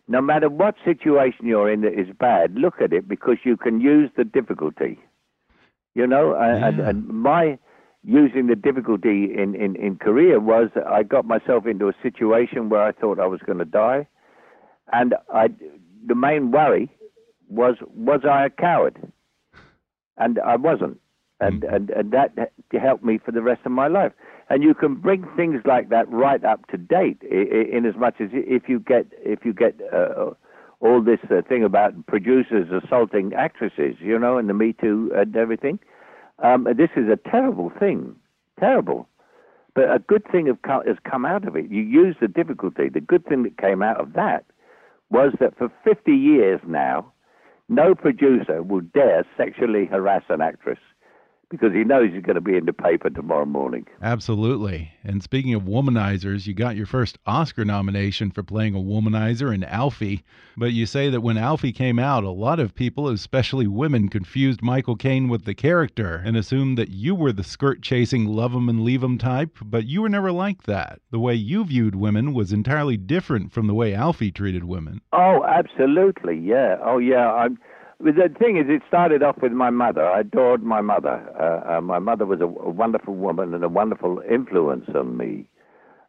no 0.07 0.21
matter 0.21 0.49
what 0.49 0.75
situation 0.83 1.45
you're 1.45 1.71
in 1.71 1.81
that 1.81 1.93
is 1.93 2.07
bad, 2.19 2.55
look 2.55 2.81
at 2.81 2.91
it 2.91 3.07
because 3.07 3.37
you 3.43 3.55
can 3.55 3.79
use 3.81 4.09
the 4.17 4.23
difficulty. 4.23 4.99
You 5.93 6.07
know, 6.07 6.33
yeah. 6.33 6.67
and, 6.67 6.79
and 6.79 7.07
my 7.07 7.59
using 8.03 8.47
the 8.47 8.55
difficulty 8.55 9.29
in, 9.37 9.55
in, 9.55 9.75
in 9.75 9.95
Korea 9.97 10.39
was 10.39 10.69
I 10.87 11.03
got 11.03 11.25
myself 11.25 11.65
into 11.65 11.87
a 11.87 11.93
situation 12.01 12.69
where 12.69 12.81
I 12.81 12.91
thought 12.91 13.19
I 13.19 13.27
was 13.27 13.41
going 13.45 13.59
to 13.59 13.65
die. 13.65 14.07
And 14.91 15.15
I, 15.33 15.49
the 16.05 16.15
main 16.15 16.51
worry 16.51 16.89
was, 17.47 17.75
was 17.95 18.21
I 18.29 18.45
a 18.45 18.49
coward? 18.49 19.11
And 20.17 20.39
I 20.39 20.55
wasn't. 20.55 20.99
And 21.41 21.63
and 21.63 21.89
and 21.89 22.11
that 22.11 22.53
helped 22.71 23.03
me 23.03 23.17
for 23.17 23.31
the 23.31 23.41
rest 23.41 23.61
of 23.65 23.71
my 23.71 23.87
life. 23.87 24.13
And 24.49 24.63
you 24.63 24.73
can 24.73 24.95
bring 24.95 25.25
things 25.35 25.61
like 25.65 25.89
that 25.89 26.09
right 26.09 26.43
up 26.43 26.67
to 26.67 26.77
date, 26.77 27.21
in, 27.23 27.85
as 27.85 27.95
much 27.95 28.15
as 28.19 28.29
if 28.33 28.63
you 28.67 28.79
get 28.79 29.07
if 29.23 29.45
you 29.45 29.53
get. 29.53 29.75
Uh, 29.93 30.31
all 30.81 30.99
this 30.99 31.19
uh, 31.29 31.43
thing 31.47 31.63
about 31.63 32.07
producers 32.07 32.67
assaulting 32.83 33.33
actresses, 33.35 33.95
you 33.99 34.17
know, 34.17 34.39
and 34.39 34.49
the 34.49 34.53
Me 34.55 34.73
Too 34.73 35.11
and 35.15 35.35
everything. 35.35 35.77
Um, 36.39 36.63
this 36.75 36.89
is 36.95 37.07
a 37.07 37.17
terrible 37.29 37.71
thing, 37.79 38.15
terrible. 38.59 39.07
But 39.75 39.93
a 39.93 39.99
good 39.99 40.23
thing 40.31 40.47
has 40.47 40.97
come 41.09 41.23
out 41.23 41.47
of 41.47 41.55
it. 41.55 41.69
You 41.69 41.83
use 41.83 42.15
the 42.19 42.27
difficulty. 42.27 42.89
The 42.89 42.99
good 42.99 43.25
thing 43.25 43.43
that 43.43 43.59
came 43.59 43.83
out 43.83 44.01
of 44.01 44.13
that 44.13 44.43
was 45.11 45.33
that 45.39 45.55
for 45.57 45.71
50 45.83 46.11
years 46.11 46.59
now, 46.67 47.13
no 47.69 47.93
producer 47.95 48.63
will 48.63 48.81
dare 48.81 49.23
sexually 49.37 49.85
harass 49.85 50.23
an 50.29 50.41
actress 50.41 50.79
because 51.51 51.73
he 51.73 51.83
knows 51.83 52.11
he's 52.11 52.23
going 52.23 52.35
to 52.35 52.41
be 52.41 52.55
in 52.55 52.65
the 52.65 52.73
paper 52.73 53.09
tomorrow 53.09 53.45
morning. 53.45 53.85
Absolutely. 54.01 54.91
And 55.03 55.21
speaking 55.21 55.53
of 55.53 55.63
womanizers, 55.63 56.47
you 56.47 56.53
got 56.53 56.77
your 56.77 56.85
first 56.85 57.19
Oscar 57.25 57.65
nomination 57.65 58.31
for 58.31 58.41
playing 58.41 58.73
a 58.73 58.79
womanizer 58.79 59.53
in 59.53 59.63
Alfie. 59.65 60.23
But 60.57 60.71
you 60.71 60.85
say 60.85 61.09
that 61.09 61.21
when 61.21 61.37
Alfie 61.37 61.73
came 61.73 61.99
out, 61.99 62.23
a 62.23 62.29
lot 62.29 62.59
of 62.59 62.73
people, 62.73 63.09
especially 63.09 63.67
women, 63.67 64.07
confused 64.07 64.61
Michael 64.61 64.95
Caine 64.95 65.27
with 65.27 65.43
the 65.43 65.53
character 65.53 66.21
and 66.25 66.37
assumed 66.37 66.77
that 66.77 66.89
you 66.89 67.13
were 67.13 67.33
the 67.33 67.43
skirt 67.43 67.81
chasing, 67.81 68.25
love 68.25 68.55
'em 68.55 68.69
and 68.69 68.83
leave 68.83 69.03
'em 69.03 69.17
type. 69.17 69.57
But 69.63 69.85
you 69.85 70.01
were 70.01 70.09
never 70.09 70.31
like 70.31 70.63
that. 70.63 70.99
The 71.11 71.19
way 71.19 71.35
you 71.35 71.65
viewed 71.65 71.95
women 71.95 72.33
was 72.33 72.53
entirely 72.53 72.95
different 72.95 73.51
from 73.51 73.67
the 73.67 73.73
way 73.73 73.93
Alfie 73.93 74.31
treated 74.31 74.63
women. 74.63 75.01
Oh, 75.11 75.43
absolutely. 75.43 76.39
Yeah. 76.39 76.77
Oh, 76.83 76.97
yeah. 76.97 77.33
I'm 77.33 77.59
the 78.03 78.33
thing 78.39 78.57
is, 78.57 78.65
it 78.67 78.81
started 78.87 79.23
off 79.23 79.37
with 79.41 79.51
my 79.51 79.69
mother. 79.69 80.05
I 80.05 80.21
adored 80.21 80.63
my 80.63 80.81
mother. 80.81 81.21
Uh, 81.39 81.77
uh, 81.77 81.81
my 81.81 81.99
mother 81.99 82.25
was 82.25 82.39
a, 82.41 82.45
a, 82.45 82.69
wonderful 82.69 83.15
woman 83.15 83.53
and 83.53 83.63
a 83.63 83.69
wonderful 83.69 84.21
influence 84.29 84.85
on 84.95 85.17
me. 85.17 85.47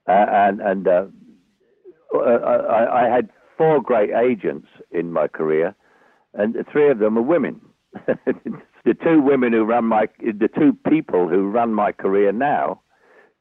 Uh, 0.08 0.26
and 0.28 0.60
and 0.60 0.88
uh, 0.88 1.04
uh, 2.14 2.18
I, 2.18 3.04
I, 3.06 3.08
had 3.14 3.30
four 3.56 3.80
great 3.80 4.10
agents 4.10 4.66
in 4.90 5.12
my 5.12 5.28
career, 5.28 5.74
and 6.34 6.56
three 6.72 6.90
of 6.90 6.98
them 6.98 7.14
were 7.14 7.22
women. 7.22 7.60
the 8.84 8.94
two 9.02 9.20
women 9.20 9.52
who 9.52 9.64
run 9.64 9.84
my, 9.84 10.06
the 10.18 10.48
two 10.58 10.76
people 10.90 11.28
who 11.28 11.48
run 11.48 11.72
my 11.72 11.92
career 11.92 12.32
now, 12.32 12.80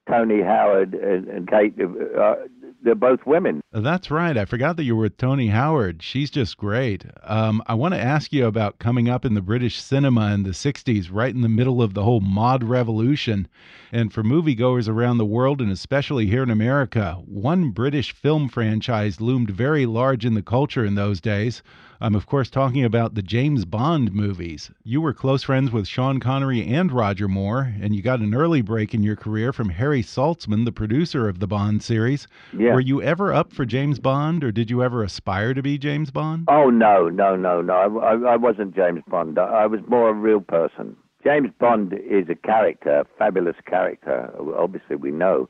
Tony 0.09 0.41
Howard 0.41 0.93
and, 0.93 1.27
and 1.27 1.49
Kate, 1.49 1.73
uh, 1.81 2.35
they're 2.81 2.95
both 2.95 3.25
women. 3.25 3.61
That's 3.71 4.09
right. 4.09 4.37
I 4.37 4.45
forgot 4.45 4.75
that 4.77 4.83
you 4.83 4.95
were 4.95 5.03
with 5.03 5.17
Tony 5.17 5.47
Howard. 5.47 6.01
She's 6.01 6.29
just 6.29 6.57
great. 6.57 7.05
Um, 7.23 7.61
I 7.67 7.73
want 7.75 7.93
to 7.93 7.99
ask 7.99 8.33
you 8.33 8.45
about 8.45 8.79
coming 8.79 9.07
up 9.09 9.23
in 9.23 9.33
the 9.33 9.41
British 9.41 9.81
cinema 9.81 10.33
in 10.33 10.43
the 10.43 10.49
60s, 10.49 11.09
right 11.11 11.33
in 11.33 11.41
the 11.41 11.49
middle 11.49 11.81
of 11.81 11.93
the 11.93 12.03
whole 12.03 12.21
mod 12.21 12.63
revolution. 12.63 13.47
And 13.91 14.11
for 14.11 14.23
moviegoers 14.23 14.89
around 14.89 15.17
the 15.17 15.25
world, 15.25 15.61
and 15.61 15.71
especially 15.71 16.25
here 16.25 16.43
in 16.43 16.49
America, 16.49 17.21
one 17.25 17.71
British 17.71 18.13
film 18.13 18.49
franchise 18.49 19.21
loomed 19.21 19.51
very 19.51 19.85
large 19.85 20.25
in 20.25 20.33
the 20.33 20.41
culture 20.41 20.85
in 20.85 20.95
those 20.95 21.21
days. 21.21 21.61
I'm, 22.03 22.15
of 22.15 22.25
course, 22.25 22.49
talking 22.49 22.83
about 22.83 23.13
the 23.13 23.21
James 23.21 23.63
Bond 23.63 24.11
movies. 24.11 24.71
You 24.83 25.01
were 25.01 25.13
close 25.13 25.43
friends 25.43 25.71
with 25.71 25.87
Sean 25.87 26.19
Connery 26.19 26.65
and 26.65 26.91
Roger 26.91 27.27
Moore, 27.27 27.75
and 27.79 27.95
you 27.95 28.01
got 28.01 28.21
an 28.21 28.33
early 28.33 28.63
break 28.63 28.95
in 28.95 29.03
your 29.03 29.15
career 29.15 29.53
from 29.53 29.69
Harry 29.69 30.01
Saltzman, 30.01 30.65
the 30.65 30.71
producer 30.71 31.29
of 31.29 31.39
the 31.39 31.45
Bond 31.45 31.83
series. 31.83 32.27
Yeah. 32.57 32.70
Were 32.73 32.79
you 32.79 33.01
ever 33.01 33.33
up 33.33 33.53
for 33.53 33.65
James 33.65 33.99
Bond, 33.99 34.43
or 34.43 34.51
did 34.51 34.69
you 34.69 34.83
ever 34.83 35.03
aspire 35.03 35.53
to 35.53 35.61
be 35.61 35.77
James 35.77 36.11
Bond? 36.11 36.45
Oh, 36.47 36.69
no, 36.69 37.09
no, 37.09 37.35
no, 37.35 37.61
no. 37.61 37.73
I, 37.73 38.13
I, 38.13 38.33
I 38.33 38.35
wasn't 38.35 38.75
James 38.75 39.01
Bond. 39.07 39.37
I 39.39 39.65
was 39.65 39.79
more 39.87 40.09
a 40.09 40.13
real 40.13 40.41
person. 40.41 40.95
James 41.23 41.49
Bond 41.59 41.93
is 41.93 42.27
a 42.29 42.35
character, 42.35 43.01
a 43.01 43.05
fabulous 43.17 43.55
character. 43.67 44.31
Obviously, 44.57 44.95
we 44.95 45.11
know. 45.11 45.49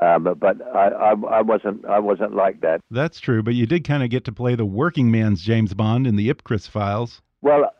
Um, 0.00 0.36
but 0.38 0.64
I, 0.74 0.88
I, 0.88 1.10
I, 1.10 1.42
wasn't 1.42 1.84
I 1.84 1.98
wasn't 1.98 2.34
like 2.34 2.60
that. 2.60 2.80
That's 2.90 3.18
true, 3.18 3.42
but 3.42 3.54
you 3.54 3.66
did 3.66 3.82
kind 3.82 4.04
of 4.04 4.10
get 4.10 4.24
to 4.26 4.32
play 4.32 4.54
the 4.54 4.64
working 4.64 5.10
man's 5.10 5.42
James 5.42 5.74
Bond 5.74 6.06
in 6.06 6.14
the 6.14 6.32
Ipcress 6.32 6.68
files. 6.68 7.20
Well, 7.42 7.72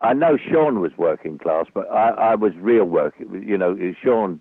I 0.00 0.14
know 0.14 0.38
Sean 0.38 0.80
was 0.80 0.92
working 0.96 1.38
class, 1.38 1.66
but 1.74 1.90
I, 1.90 2.10
I 2.10 2.34
was 2.36 2.52
real 2.56 2.84
working. 2.84 3.44
You 3.46 3.58
know, 3.58 3.76
Sean 4.02 4.40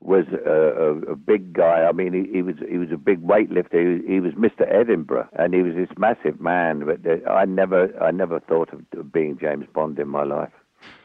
was 0.00 0.24
a, 0.32 0.50
a, 0.50 1.12
a 1.12 1.16
big 1.16 1.52
guy. 1.52 1.84
I 1.84 1.92
mean, 1.92 2.12
he, 2.12 2.32
he, 2.32 2.42
was 2.42 2.56
he 2.68 2.78
was 2.78 2.90
a 2.92 2.96
big 2.96 3.22
weightlifter. 3.22 4.00
He, 4.02 4.14
he, 4.14 4.20
was 4.20 4.32
Mr. 4.32 4.62
Edinburgh, 4.72 5.28
and 5.38 5.52
he 5.52 5.62
was 5.62 5.74
this 5.74 5.90
massive 5.98 6.40
man. 6.40 6.86
But 6.86 7.00
I 7.28 7.44
never 7.44 7.92
I 8.02 8.10
never 8.10 8.40
thought 8.40 8.70
of 8.72 9.12
being 9.12 9.38
James 9.38 9.66
Bond 9.74 9.98
in 9.98 10.08
my 10.08 10.24
life. 10.24 10.52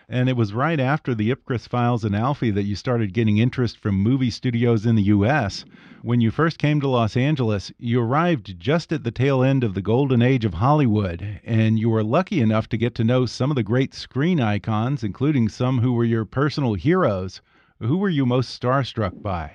And 0.08 0.30
it 0.30 0.38
was 0.38 0.54
right 0.54 0.80
after 0.80 1.16
the 1.16 1.32
Ipcress 1.32 1.68
files 1.68 2.06
and 2.06 2.16
Alfie 2.16 2.52
that 2.52 2.64
you 2.64 2.76
started 2.76 3.12
getting 3.12 3.40
interest 3.40 3.80
from 3.80 3.96
movie 3.96 4.30
studios 4.30 4.86
in 4.86 4.94
the 4.94 5.04
U.S. 5.04 5.66
When 6.04 6.22
you 6.22 6.30
first 6.30 6.60
came 6.60 6.80
to 6.80 6.88
Los 6.88 7.18
Angeles, 7.18 7.72
you 7.80 8.00
arrived 8.00 8.60
just 8.60 8.94
at 8.94 9.04
the 9.04 9.10
tail 9.10 9.42
end 9.42 9.64
of 9.64 9.74
the 9.74 9.82
golden 9.82 10.22
age 10.22 10.46
of 10.46 10.54
Hollywood, 10.54 11.42
and 11.44 11.80
you 11.80 11.90
were 11.90 12.04
lucky 12.04 12.40
enough 12.40 12.70
to 12.70 12.78
get 12.78 12.94
to 12.96 13.04
know 13.04 13.26
some 13.26 13.50
of 13.50 13.56
the 13.56 13.64
great 13.64 13.96
screen 13.96 14.40
icons, 14.40 15.04
including 15.04 15.50
some 15.50 15.80
who 15.80 15.92
were 15.92 16.06
your 16.06 16.24
personal 16.24 16.76
heroes. 16.76 17.42
Who 17.80 17.98
were 17.98 18.10
you 18.10 18.26
most 18.26 18.60
starstruck 18.60 19.22
by? 19.22 19.52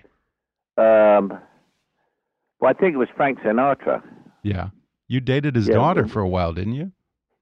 Um, 0.76 1.38
well, 2.60 2.70
I 2.70 2.72
think 2.74 2.94
it 2.94 2.98
was 2.98 3.08
Frank 3.16 3.40
Sinatra. 3.40 4.02
Yeah. 4.42 4.68
You 5.08 5.20
dated 5.20 5.56
his 5.56 5.68
yeah, 5.68 5.74
daughter 5.74 6.06
for 6.06 6.20
a 6.20 6.28
while, 6.28 6.52
didn't 6.52 6.74
you? 6.74 6.92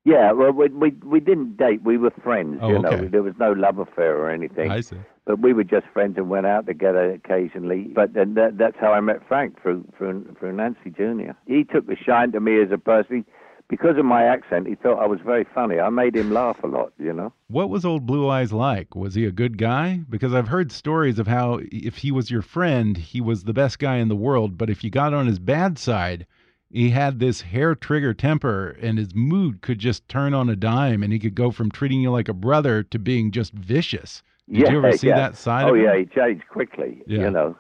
Yeah, 0.05 0.33
well, 0.33 0.53
we 0.53 0.69
we 0.69 0.91
we 1.05 1.21
didn't 1.21 1.59
date. 1.59 1.83
We 1.83 1.99
were 1.99 2.13
friends. 2.23 2.61
Oh, 2.63 2.71
you 2.71 2.79
know, 2.79 2.89
okay. 2.89 3.09
there 3.09 3.23
was 3.23 3.35
no 3.39 3.53
love 3.53 3.79
affair 3.79 4.17
or 4.17 4.31
anything. 4.31 4.71
I 4.71 4.81
see. 4.81 4.97
But 5.27 5.41
we 5.41 5.53
were 5.53 5.65
just 5.65 5.87
friends 5.93 6.17
and 6.17 6.31
went 6.31 6.47
out 6.47 6.65
together 6.65 7.13
occasionally. 7.13 7.91
But 7.95 8.15
then 8.15 8.33
that, 8.35 8.57
that's 8.57 8.77
how 8.81 8.93
I 8.93 9.01
met 9.01 9.17
Frank 9.29 9.61
through 9.61 9.85
through 9.99 10.35
through 10.39 10.53
Nancy 10.53 10.91
Jr. 10.97 11.33
He 11.47 11.65
took 11.65 11.87
the 11.87 11.97
shine 11.97 12.33
to 12.33 12.41
me 12.41 12.63
as 12.63 12.71
a 12.73 12.79
person. 12.79 13.27
Because 13.69 13.99
of 13.99 14.05
my 14.07 14.25
accent, 14.25 14.67
he 14.67 14.75
thought 14.75 14.99
I 14.99 15.07
was 15.07 15.21
very 15.21 15.45
funny. 15.45 15.79
I 15.79 15.91
made 15.91 16.17
him 16.17 16.33
laugh 16.33 16.57
a 16.65 16.67
lot, 16.67 16.93
you 16.99 17.13
know. 17.13 17.35
What 17.49 17.69
was 17.69 17.85
old 17.85 18.07
Blue 18.07 18.27
Eyes 18.27 18.51
like? 18.51 18.95
Was 18.97 19.15
he 19.15 19.27
a 19.27 19.31
good 19.31 19.59
guy? 19.59 20.01
Because 20.09 20.33
I've 20.33 20.49
heard 20.49 20.73
stories 20.73 21.19
of 21.19 21.27
how 21.27 21.61
if 21.71 21.99
he 21.99 22.11
was 22.11 22.31
your 22.31 22.41
friend, 22.41 22.97
he 22.97 23.21
was 23.21 23.45
the 23.45 23.53
best 23.53 23.79
guy 23.79 23.97
in 23.97 24.09
the 24.09 24.17
world, 24.17 24.57
but 24.57 24.71
if 24.71 24.83
you 24.83 24.89
got 24.89 25.13
on 25.13 25.27
his 25.27 25.39
bad 25.39 25.79
side, 25.79 26.27
he 26.71 26.91
had 26.91 27.19
this 27.19 27.43
hair 27.43 27.75
trigger 27.75 28.15
temper 28.15 28.77
and 28.81 28.99
his 28.99 29.15
mood 29.15 29.61
could 29.61 29.79
just 29.79 30.09
turn 30.09 30.33
on 30.33 30.49
a 30.49 30.57
dime 30.57 31.03
and 31.03 31.13
he 31.13 31.19
could 31.19 31.35
go 31.35 31.51
from 31.51 31.71
treating 31.71 32.01
you 32.01 32.11
like 32.11 32.29
a 32.29 32.35
brother 32.35 32.83
to 32.85 32.99
being 32.99 33.31
just 33.31 33.53
vicious. 33.53 34.23
Did 34.51 34.63
yeah, 34.63 34.71
you 34.71 34.79
ever 34.79 34.97
see 34.97 35.09
yeah. 35.09 35.17
that 35.17 35.37
side 35.37 35.65
oh, 35.65 35.75
of 35.75 35.77
him? 35.77 35.85
yeah, 35.85 35.97
he 35.99 36.07
changed 36.07 36.49
quickly, 36.49 37.03
yeah. 37.07 37.21
you 37.21 37.31
know. 37.31 37.57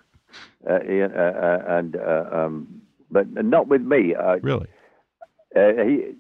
Uh, 0.68 0.72
uh, 0.72 0.76
uh, 0.76 1.64
and 1.68 1.96
uh, 1.96 2.24
um, 2.32 2.82
but 3.10 3.26
not 3.32 3.68
with 3.68 3.82
me. 3.82 4.14
Uh, 4.14 4.36
really? 4.42 4.66
Uh, 5.56 5.82
he 5.84 6.14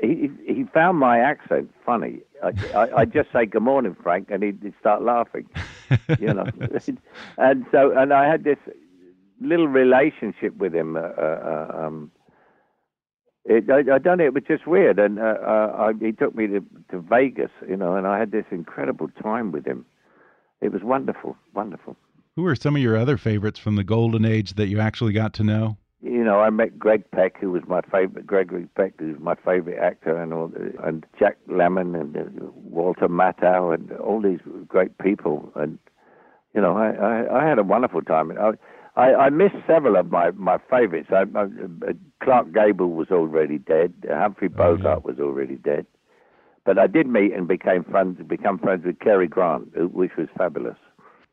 he 0.00 0.30
he 0.46 0.64
found 0.74 0.98
my 0.98 1.18
accent 1.18 1.72
funny. 1.86 2.20
I, 2.42 2.52
I, 2.74 3.00
I'd 3.00 3.12
just 3.12 3.30
say 3.32 3.46
good 3.46 3.62
morning, 3.62 3.96
Frank, 4.02 4.28
and 4.30 4.42
he'd, 4.42 4.58
he'd 4.62 4.74
start 4.80 5.02
laughing. 5.02 5.48
you 6.18 6.34
know, 6.34 6.46
and 7.38 7.66
so 7.70 7.96
and 7.96 8.12
I 8.12 8.28
had 8.28 8.44
this 8.44 8.58
little 9.40 9.68
relationship 9.68 10.56
with 10.56 10.74
him. 10.74 10.96
Um, 10.96 12.10
it, 13.44 13.70
I, 13.70 13.94
I 13.94 13.98
done 13.98 14.20
it, 14.20 14.26
it 14.26 14.34
was 14.34 14.42
just 14.48 14.66
weird, 14.66 14.98
and 14.98 15.18
uh, 15.18 15.36
uh, 15.42 15.76
I, 15.78 15.92
he 16.04 16.12
took 16.12 16.34
me 16.34 16.46
to, 16.46 16.64
to 16.90 17.00
Vegas, 17.00 17.50
you 17.68 17.76
know, 17.76 17.94
and 17.94 18.06
I 18.06 18.18
had 18.18 18.30
this 18.30 18.46
incredible 18.50 19.08
time 19.22 19.52
with 19.52 19.66
him. 19.66 19.84
It 20.62 20.72
was 20.72 20.82
wonderful, 20.82 21.36
wonderful. 21.52 21.96
Who 22.36 22.46
are 22.46 22.56
some 22.56 22.74
of 22.74 22.82
your 22.82 22.96
other 22.96 23.18
favorites 23.18 23.58
from 23.58 23.76
the 23.76 23.84
golden 23.84 24.24
age 24.24 24.54
that 24.54 24.68
you 24.68 24.80
actually 24.80 25.12
got 25.12 25.34
to 25.34 25.44
know? 25.44 25.76
You 26.04 26.22
know, 26.22 26.40
I 26.40 26.50
met 26.50 26.78
Greg 26.78 27.10
Peck, 27.12 27.38
who 27.40 27.50
was 27.50 27.62
my 27.66 27.80
favorite. 27.80 28.26
Gregory 28.26 28.66
Peck, 28.76 28.92
who 28.98 29.12
was 29.12 29.20
my 29.20 29.34
favorite 29.36 29.78
actor, 29.78 30.20
and 30.20 30.34
all, 30.34 30.52
and 30.82 31.06
Jack 31.18 31.38
Lemmon 31.48 31.98
and 31.98 32.14
uh, 32.14 32.50
Walter 32.54 33.08
Matthau, 33.08 33.72
and 33.72 33.90
all 33.92 34.20
these 34.20 34.40
great 34.68 34.98
people. 34.98 35.50
And 35.54 35.78
you 36.54 36.60
know, 36.60 36.76
I 36.76 36.90
I, 36.90 37.42
I 37.42 37.48
had 37.48 37.58
a 37.58 37.62
wonderful 37.62 38.02
time. 38.02 38.30
I, 38.38 38.52
I, 38.96 39.14
I 39.14 39.30
missed 39.30 39.56
several 39.66 39.96
of 39.96 40.10
my, 40.10 40.30
my 40.32 40.58
favourites. 40.70 41.08
I, 41.10 41.24
I, 41.34 41.44
uh, 41.44 41.92
Clark 42.22 42.52
Gable 42.52 42.90
was 42.90 43.08
already 43.10 43.56
dead. 43.56 43.94
Humphrey 44.08 44.48
Bogart 44.48 44.84
oh, 44.86 45.08
yeah. 45.08 45.10
was 45.12 45.18
already 45.18 45.56
dead. 45.56 45.86
But 46.66 46.78
I 46.78 46.86
did 46.86 47.06
meet 47.06 47.32
and 47.32 47.48
became 47.48 47.82
friends, 47.84 48.20
become 48.28 48.58
friends 48.58 48.84
with 48.84 49.00
Cary 49.00 49.26
Grant, 49.26 49.68
which 49.92 50.12
was 50.16 50.28
fabulous. 50.36 50.76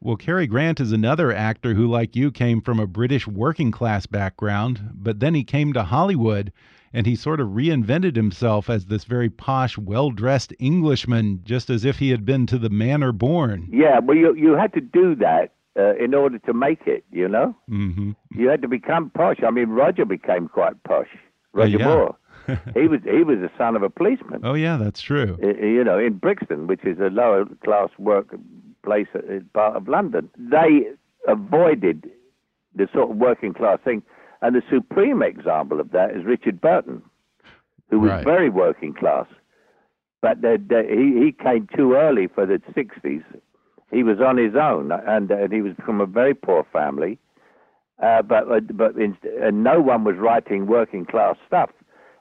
Well, 0.03 0.15
Cary 0.15 0.47
Grant 0.47 0.79
is 0.79 0.91
another 0.91 1.31
actor 1.31 1.75
who, 1.75 1.85
like 1.85 2.15
you, 2.15 2.31
came 2.31 2.59
from 2.59 2.79
a 2.79 2.87
British 2.87 3.27
working 3.27 3.69
class 3.69 4.07
background, 4.07 4.81
but 4.95 5.19
then 5.19 5.35
he 5.35 5.43
came 5.43 5.73
to 5.73 5.83
Hollywood 5.83 6.51
and 6.91 7.05
he 7.05 7.15
sort 7.15 7.39
of 7.39 7.49
reinvented 7.49 8.15
himself 8.15 8.67
as 8.67 8.87
this 8.87 9.03
very 9.03 9.29
posh, 9.29 9.77
well 9.77 10.09
dressed 10.09 10.53
Englishman, 10.57 11.41
just 11.43 11.69
as 11.69 11.85
if 11.85 11.99
he 11.99 12.09
had 12.09 12.25
been 12.25 12.47
to 12.47 12.57
the 12.57 12.69
manor 12.71 13.11
born. 13.11 13.69
Yeah, 13.71 13.99
well, 13.99 14.17
you, 14.17 14.33
you 14.35 14.53
had 14.53 14.73
to 14.73 14.81
do 14.81 15.13
that 15.15 15.53
uh, 15.77 15.95
in 15.95 16.15
order 16.15 16.39
to 16.39 16.53
make 16.53 16.87
it. 16.87 17.05
You 17.11 17.27
know, 17.27 17.55
mm-hmm. 17.69 18.11
you 18.31 18.49
had 18.49 18.63
to 18.63 18.67
become 18.67 19.11
posh. 19.11 19.37
I 19.45 19.51
mean, 19.51 19.69
Roger 19.69 20.05
became 20.05 20.47
quite 20.47 20.81
posh. 20.83 21.15
Roger 21.53 21.77
yeah. 21.77 21.85
Moore. 21.85 22.17
he 22.73 22.87
was 22.87 23.01
he 23.03 23.23
was 23.23 23.37
the 23.37 23.51
son 23.55 23.75
of 23.75 23.83
a 23.83 23.89
policeman. 23.89 24.41
Oh 24.43 24.55
yeah, 24.55 24.77
that's 24.77 24.99
true. 24.99 25.37
You 25.41 25.83
know, 25.83 25.99
in 25.99 26.13
Brixton, 26.13 26.65
which 26.65 26.83
is 26.83 26.97
a 26.99 27.09
lower 27.11 27.45
class 27.63 27.89
work 27.99 28.33
place 28.83 29.07
in 29.13 29.49
part 29.53 29.75
of 29.75 29.87
London. 29.87 30.29
They 30.37 30.87
avoided 31.27 32.09
the 32.75 32.87
sort 32.93 33.11
of 33.11 33.17
working 33.17 33.53
class 33.53 33.79
thing. 33.83 34.03
And 34.41 34.55
the 34.55 34.63
supreme 34.71 35.21
example 35.21 35.79
of 35.79 35.91
that 35.91 36.11
is 36.11 36.23
Richard 36.25 36.59
Burton, 36.61 37.01
who 37.89 37.99
was 37.99 38.11
Right. 38.11 38.25
very 38.25 38.49
working 38.49 38.93
class. 38.93 39.27
But 40.21 40.41
the, 40.41 40.61
the, 40.67 40.83
he, 40.89 41.25
he 41.25 41.31
came 41.31 41.67
too 41.75 41.93
early 41.93 42.27
for 42.27 42.45
the 42.45 42.61
60s. 42.75 43.23
He 43.91 44.03
was 44.03 44.19
on 44.21 44.37
his 44.37 44.55
own, 44.55 44.91
and, 44.91 45.29
and 45.31 45.51
he 45.51 45.61
was 45.61 45.73
from 45.85 45.99
a 45.99 46.05
very 46.05 46.33
poor 46.33 46.65
family. 46.71 47.19
Uh, 48.01 48.21
but 48.23 48.75
but 48.75 48.95
in, 48.95 49.15
and 49.41 49.63
no 49.63 49.79
one 49.79 50.03
was 50.03 50.15
writing 50.17 50.65
working 50.65 51.05
class 51.05 51.35
stuff. 51.45 51.69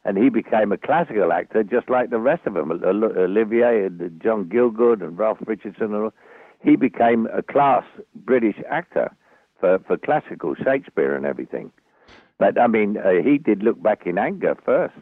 And 0.05 0.19
he 0.19 0.29
became 0.31 0.73
a 0.73 0.79
classical 0.79 1.33
actor 1.33 1.63
just 1.63 1.89
like 1.89 2.11
the 2.11 2.19
rest 2.19 2.47
of 2.47 2.55
them, 2.55 2.71
Olivier 2.73 3.85
and 3.87 4.21
John 4.23 4.47
Gielgud 4.47 5.03
and 5.03 5.19
Ralph 5.19 5.39
Richardson. 5.47 5.95
And 5.95 6.05
all. 6.05 6.15
He 6.63 6.77
became 6.77 7.27
a 7.33 7.43
class 7.43 7.85
British 8.15 8.57
actor 8.69 9.15
for, 9.59 9.79
for 9.81 9.97
classical 9.97 10.55
Shakespeare 10.55 11.15
and 11.15 11.25
everything. 11.25 11.73
But 12.39 12.59
I 12.59 12.67
mean, 12.67 12.97
uh, 12.97 13.23
he 13.23 13.39
did 13.39 13.63
look 13.63 13.83
back 13.83 14.07
in 14.07 14.19
anger 14.19 14.57
first. 14.65 14.95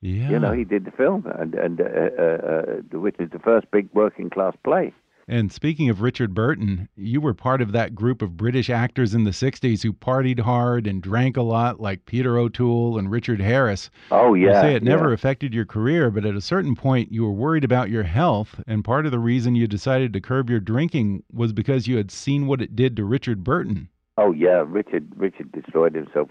Yeah. 0.00 0.28
You 0.28 0.38
know, 0.38 0.52
he 0.52 0.64
did 0.64 0.84
the 0.84 0.90
film, 0.90 1.24
and 1.38 1.54
and 1.54 1.80
uh, 1.80 1.84
uh, 1.84 2.22
uh, 2.22 2.98
which 2.98 3.16
is 3.18 3.30
the 3.30 3.38
first 3.38 3.70
big 3.70 3.88
working 3.94 4.28
class 4.28 4.54
play. 4.62 4.92
And 5.26 5.50
speaking 5.50 5.88
of 5.88 6.02
Richard 6.02 6.34
Burton, 6.34 6.88
you 6.96 7.20
were 7.20 7.34
part 7.34 7.62
of 7.62 7.72
that 7.72 7.94
group 7.94 8.20
of 8.20 8.36
British 8.36 8.68
actors 8.68 9.14
in 9.14 9.24
the 9.24 9.30
60s 9.30 9.82
who 9.82 9.92
partied 9.92 10.40
hard 10.40 10.86
and 10.86 11.02
drank 11.02 11.36
a 11.36 11.42
lot, 11.42 11.80
like 11.80 12.04
Peter 12.04 12.36
O'Toole 12.38 12.98
and 12.98 13.10
Richard 13.10 13.40
Harris. 13.40 13.90
Oh 14.10 14.34
yeah. 14.34 14.48
You 14.48 14.52
say 14.68 14.74
it 14.74 14.82
never 14.82 15.08
yeah. 15.08 15.14
affected 15.14 15.54
your 15.54 15.64
career, 15.64 16.10
but 16.10 16.26
at 16.26 16.34
a 16.36 16.40
certain 16.40 16.74
point 16.74 17.10
you 17.12 17.24
were 17.24 17.32
worried 17.32 17.64
about 17.64 17.90
your 17.90 18.02
health, 18.02 18.60
and 18.66 18.84
part 18.84 19.06
of 19.06 19.12
the 19.12 19.18
reason 19.18 19.54
you 19.54 19.66
decided 19.66 20.12
to 20.12 20.20
curb 20.20 20.50
your 20.50 20.60
drinking 20.60 21.22
was 21.32 21.52
because 21.52 21.86
you 21.86 21.96
had 21.96 22.10
seen 22.10 22.46
what 22.46 22.60
it 22.60 22.76
did 22.76 22.96
to 22.96 23.04
Richard 23.04 23.42
Burton. 23.42 23.88
Oh 24.18 24.32
yeah, 24.32 24.62
Richard 24.66 25.08
Richard 25.16 25.50
destroyed 25.52 25.94
himself. 25.94 26.28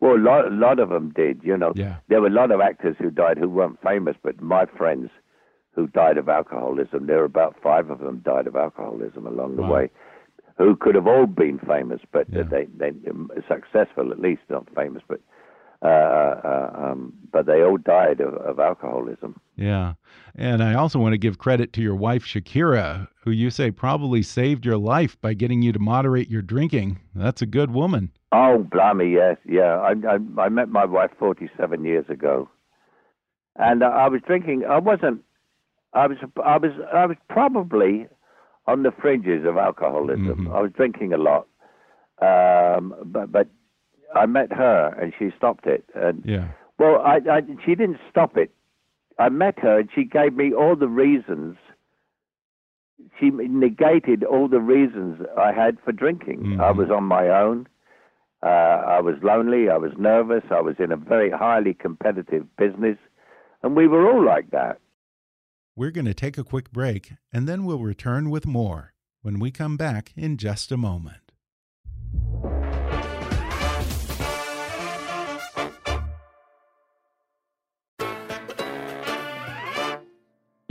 Well, 0.00 0.16
a 0.16 0.18
lot, 0.22 0.46
a 0.46 0.50
lot 0.54 0.78
of 0.78 0.90
them 0.90 1.12
did. 1.16 1.40
You 1.42 1.56
know, 1.56 1.72
Yeah. 1.74 1.96
there 2.08 2.20
were 2.20 2.26
a 2.28 2.30
lot 2.30 2.50
of 2.50 2.60
actors 2.60 2.96
who 2.98 3.10
died 3.10 3.38
who 3.38 3.48
weren't 3.48 3.80
famous, 3.82 4.16
but 4.22 4.40
my 4.40 4.66
friends 4.66 5.10
who 5.76 5.86
died 5.86 6.18
of 6.18 6.28
alcoholism, 6.28 7.06
there 7.06 7.18
were 7.18 7.24
about 7.24 7.54
five 7.62 7.90
of 7.90 8.00
them 8.00 8.22
died 8.24 8.46
of 8.48 8.56
alcoholism 8.56 9.26
along 9.26 9.54
the 9.56 9.62
Wow. 9.62 9.74
way, 9.74 9.90
who 10.58 10.74
could 10.74 10.94
have 10.94 11.06
all 11.06 11.26
been 11.26 11.58
famous, 11.60 12.00
but 12.10 12.26
Yeah. 12.32 12.42
they 12.44 12.64
they 12.76 12.92
successful 13.46 14.10
at 14.10 14.18
least, 14.18 14.42
not 14.48 14.66
famous, 14.74 15.02
but 15.06 15.20
uh, 15.82 15.86
uh, 15.88 16.70
um, 16.74 17.12
but 17.30 17.44
they 17.44 17.62
all 17.62 17.76
died 17.76 18.20
of, 18.20 18.32
of 18.34 18.58
alcoholism. 18.58 19.38
Yeah. 19.56 19.92
And 20.34 20.62
I 20.62 20.72
also 20.72 20.98
want 20.98 21.12
to 21.12 21.18
give 21.18 21.36
credit 21.36 21.74
to 21.74 21.82
your 21.82 21.94
wife, 21.94 22.24
Shakira, 22.24 23.08
who 23.24 23.30
you 23.30 23.50
say 23.50 23.70
probably 23.70 24.22
saved 24.22 24.64
your 24.64 24.78
life 24.78 25.20
by 25.20 25.34
getting 25.34 25.60
you 25.60 25.72
to 25.72 25.78
moderate 25.78 26.30
your 26.30 26.40
drinking. 26.40 27.00
That's 27.14 27.42
a 27.42 27.46
good 27.46 27.70
woman. 27.72 28.10
Oh, 28.32 28.64
blimey, 28.72 29.10
yes, 29.12 29.36
yeah. 29.44 29.76
I, 29.78 29.92
I 30.08 30.18
I 30.44 30.48
met 30.48 30.70
my 30.70 30.86
wife 30.86 31.10
47 31.18 31.84
years 31.84 32.06
ago, 32.08 32.48
and 33.56 33.82
uh, 33.82 33.86
I 33.86 34.08
was 34.08 34.22
drinking. 34.26 34.64
I 34.64 34.78
wasn't. 34.78 35.20
I 35.96 36.06
was. 36.06 36.18
I 36.44 36.56
was. 36.58 36.72
I 36.92 37.06
was 37.06 37.16
probably 37.28 38.06
on 38.66 38.82
the 38.82 38.92
fringes 38.92 39.44
of 39.46 39.56
alcoholism. 39.56 40.46
Mhm. 40.46 40.54
I 40.54 40.60
was 40.60 40.72
drinking 40.72 41.12
a 41.12 41.16
lot, 41.18 41.46
um, 42.20 42.94
but 43.04 43.32
but 43.32 43.48
I 44.14 44.26
met 44.26 44.52
her 44.52 44.94
and 45.00 45.12
she 45.18 45.30
stopped 45.36 45.66
it. 45.66 45.84
And 45.94 46.22
Yeah. 46.24 46.48
well, 46.78 47.00
I, 47.02 47.16
I 47.30 47.42
she 47.64 47.74
didn't 47.74 48.00
stop 48.10 48.36
it. 48.36 48.50
I 49.18 49.28
met 49.30 49.58
her 49.60 49.78
and 49.80 49.88
she 49.94 50.04
gave 50.04 50.34
me 50.34 50.52
all 50.52 50.76
the 50.76 50.88
reasons. 50.88 51.56
She 53.18 53.30
negated 53.30 54.24
all 54.24 54.48
the 54.48 54.60
reasons 54.60 55.24
I 55.38 55.52
had 55.52 55.78
for 55.80 55.92
drinking. 55.92 56.60
I 56.60 56.72
Mhm. 56.72 56.76
was 56.76 56.90
on 56.90 57.04
my 57.04 57.28
own. 57.28 57.66
Uh, 58.42 58.48
I 58.96 59.00
was 59.00 59.16
lonely. 59.22 59.70
I 59.70 59.78
was 59.78 59.96
nervous. 59.96 60.44
I 60.50 60.60
was 60.60 60.78
in 60.78 60.92
a 60.92 60.96
very 60.96 61.30
highly 61.30 61.72
competitive 61.74 62.44
business, 62.56 62.98
and 63.62 63.74
we 63.74 63.86
were 63.88 64.10
all 64.10 64.22
like 64.22 64.50
that. 64.50 64.78
We're 65.78 65.90
going 65.90 66.06
to 66.06 66.14
take 66.14 66.38
a 66.38 66.44
quick 66.44 66.72
break, 66.72 67.12
and 67.30 67.46
then 67.46 67.66
we'll 67.66 67.80
return 67.80 68.30
with 68.30 68.46
more 68.46 68.94
when 69.20 69.38
we 69.38 69.50
come 69.50 69.76
back 69.76 70.10
in 70.16 70.38
just 70.38 70.72
a 70.72 70.78
moment. 70.78 71.25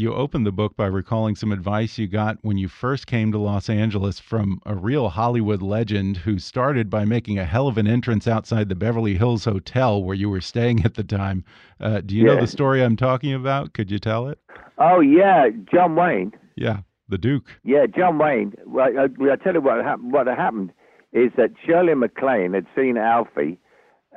You 0.05 0.13
opened 0.13 0.45
the 0.45 0.51
book 0.51 0.77
by 0.77 0.85
recalling 0.85 1.33
some 1.33 1.51
advice 1.51 1.97
you 1.97 2.05
got 2.05 2.37
when 2.43 2.59
you 2.59 2.67
first 2.67 3.07
came 3.07 3.31
to 3.31 3.39
Los 3.39 3.71
Angeles 3.71 4.19
from 4.19 4.61
a 4.63 4.75
real 4.75 5.09
Hollywood 5.09 5.63
legend 5.63 6.17
who 6.17 6.37
started 6.37 6.91
by 6.91 7.05
making 7.05 7.39
a 7.39 7.43
hell 7.43 7.67
of 7.67 7.79
an 7.79 7.87
entrance 7.87 8.27
outside 8.27 8.69
the 8.69 8.75
Beverly 8.75 9.15
Hills 9.15 9.45
Hotel 9.45 10.03
where 10.03 10.13
you 10.13 10.29
were 10.29 10.41
staying 10.41 10.85
at 10.85 10.93
the 10.93 11.03
time. 11.03 11.43
Uh, 11.79 12.01
do 12.01 12.15
you 12.15 12.23
know 12.23 12.39
the 12.39 12.45
story 12.45 12.83
I'm 12.83 12.95
talking 12.95 13.33
about? 13.33 13.73
Could 13.73 13.89
you 13.89 13.97
tell 13.97 14.27
it? 14.27 14.37
Oh 14.77 14.99
yeah, 14.99 15.47
John 15.73 15.95
Wayne. 15.95 16.33
Yeah, 16.55 16.81
the 17.09 17.17
Duke. 17.17 17.59
Yeah, 17.63 17.87
John 17.87 18.19
Wayne. 18.19 18.53
Well, 18.67 18.85
I, 18.85 19.07
well, 19.17 19.31
I 19.31 19.43
tell 19.43 19.55
you 19.55 19.61
what 19.61 19.83
happened. 19.83 20.13
What 20.13 20.27
happened 20.27 20.71
is 21.13 21.31
that 21.35 21.49
Shirley 21.65 21.95
MacLaine 21.95 22.53
had 22.53 22.67
seen 22.75 22.95
Alfie, 22.95 23.57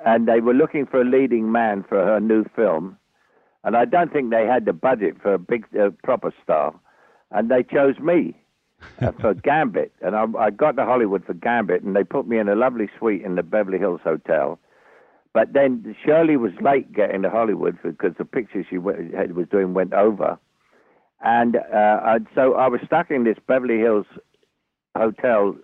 and 0.05 0.29
they 0.29 0.40
were 0.40 0.53
looking 0.53 0.85
for 0.85 1.01
a 1.01 1.05
leading 1.07 1.51
man 1.51 1.83
for 1.88 1.96
her 2.05 2.20
new 2.20 2.44
film, 2.55 2.98
and 3.64 3.76
I 3.76 3.84
don't 3.84 4.12
think 4.12 4.30
they 4.30 4.46
had 4.46 4.64
the 4.64 4.72
budget 4.72 5.16
for 5.20 5.34
a 5.34 5.38
big 5.38 5.66
uh, 5.78 5.90
proper 6.02 6.32
star, 6.42 6.78
and 7.30 7.50
they 7.50 7.62
chose 7.62 7.98
me 7.98 8.36
uh, 9.00 9.12
for 9.20 9.34
Gambit, 9.34 9.92
and 10.00 10.16
I, 10.16 10.26
I 10.38 10.50
got 10.50 10.72
to 10.76 10.84
Hollywood 10.84 11.24
for 11.24 11.34
Gambit, 11.34 11.82
and 11.82 11.94
they 11.94 12.04
put 12.04 12.26
me 12.26 12.38
in 12.38 12.48
a 12.48 12.54
lovely 12.54 12.88
suite 12.98 13.22
in 13.22 13.34
the 13.34 13.42
Beverly 13.42 13.78
Hills 13.78 14.00
Hotel. 14.04 14.58
But 15.34 15.52
then 15.52 15.94
Shirley 16.04 16.36
was 16.36 16.52
late 16.60 16.92
getting 16.92 17.22
to 17.22 17.30
Hollywood 17.30 17.78
because 17.82 18.14
the 18.18 18.24
picture 18.24 18.64
she 18.68 18.78
was 18.78 19.46
doing 19.50 19.74
went 19.74 19.92
over. 19.92 20.38
And 21.20 21.56
uh, 21.56 22.18
so 22.34 22.54
I 22.54 22.68
was 22.68 22.80
stuck 22.84 23.10
in 23.10 23.24
this 23.24 23.36
Beverly 23.46 23.78
Hills 23.78 24.06
hotel 24.96 25.56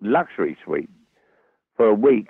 luxury 0.00 0.56
suite 0.64 0.90
for 1.76 1.86
a 1.86 1.94
week 1.94 2.28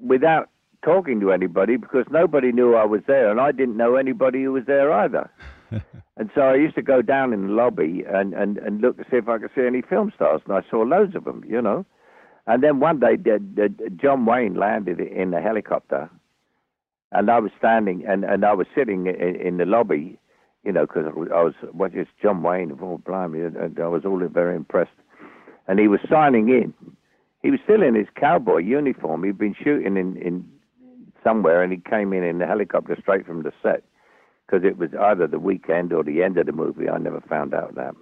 without 0.00 0.49
talking 0.84 1.20
to 1.20 1.32
anybody 1.32 1.76
because 1.76 2.06
nobody 2.10 2.52
knew 2.52 2.74
I 2.74 2.84
was 2.84 3.02
there, 3.06 3.30
and 3.30 3.40
I 3.40 3.52
didn't 3.52 3.76
know 3.76 3.96
anybody 3.96 4.42
who 4.42 4.52
was 4.52 4.64
there 4.66 4.92
either. 4.92 5.30
and 6.16 6.30
so 6.34 6.42
I 6.42 6.54
used 6.54 6.74
to 6.76 6.82
go 6.82 7.02
down 7.02 7.32
in 7.32 7.46
the 7.48 7.52
lobby 7.52 8.04
and, 8.08 8.34
and, 8.34 8.58
and 8.58 8.80
look 8.80 8.96
to 8.96 9.04
see 9.10 9.16
if 9.16 9.28
I 9.28 9.38
could 9.38 9.50
see 9.54 9.66
any 9.66 9.82
film 9.82 10.12
stars, 10.14 10.40
and 10.46 10.56
I 10.56 10.62
saw 10.70 10.82
loads 10.82 11.14
of 11.14 11.24
them, 11.24 11.44
you 11.46 11.60
know. 11.60 11.84
And 12.46 12.62
then 12.62 12.80
one 12.80 12.98
day, 12.98 13.16
did, 13.16 13.54
did 13.54 14.00
John 14.00 14.26
Wayne 14.26 14.54
landed 14.54 15.00
in 15.00 15.32
a 15.34 15.40
helicopter, 15.40 16.10
and 17.12 17.30
I 17.30 17.38
was 17.38 17.52
standing 17.58 18.04
and, 18.06 18.24
and 18.24 18.44
I 18.44 18.54
was 18.54 18.66
sitting 18.74 19.06
in, 19.06 19.36
in 19.36 19.56
the 19.58 19.66
lobby, 19.66 20.18
you 20.64 20.72
know, 20.72 20.86
because 20.86 21.06
I 21.06 21.18
was, 21.18 21.28
I 21.34 21.42
was 21.42 21.54
what 21.72 21.94
is 21.94 22.06
John 22.22 22.42
Wayne 22.42 22.70
of 22.70 22.82
all 22.82 22.98
blimey, 22.98 23.40
and, 23.40 23.56
and 23.56 23.78
I 23.78 23.88
was 23.88 24.04
all 24.04 24.20
very 24.28 24.56
impressed. 24.56 24.90
And 25.68 25.78
he 25.78 25.88
was 25.88 26.00
signing 26.10 26.48
in. 26.48 26.74
He 27.42 27.50
was 27.50 27.60
still 27.64 27.82
in 27.82 27.94
his 27.94 28.08
cowboy 28.16 28.58
uniform. 28.58 29.24
He'd 29.24 29.38
been 29.38 29.54
shooting 29.54 29.96
in, 29.96 30.16
in 30.16 30.48
somewhere, 31.22 31.62
and 31.62 31.72
he 31.72 31.78
came 31.78 32.12
in 32.12 32.24
in 32.24 32.38
the 32.38 32.46
helicopter 32.46 32.96
straight 33.00 33.26
from 33.26 33.42
the 33.42 33.52
set 33.62 33.82
because 34.46 34.64
it 34.64 34.78
was 34.78 34.90
either 35.00 35.26
the 35.26 35.38
weekend 35.38 35.92
or 35.92 36.02
the 36.02 36.22
end 36.22 36.36
of 36.38 36.46
the 36.46 36.52
movie. 36.52 36.88
I 36.88 36.98
never 36.98 37.20
found 37.20 37.54
out 37.54 37.74
that. 37.76 37.94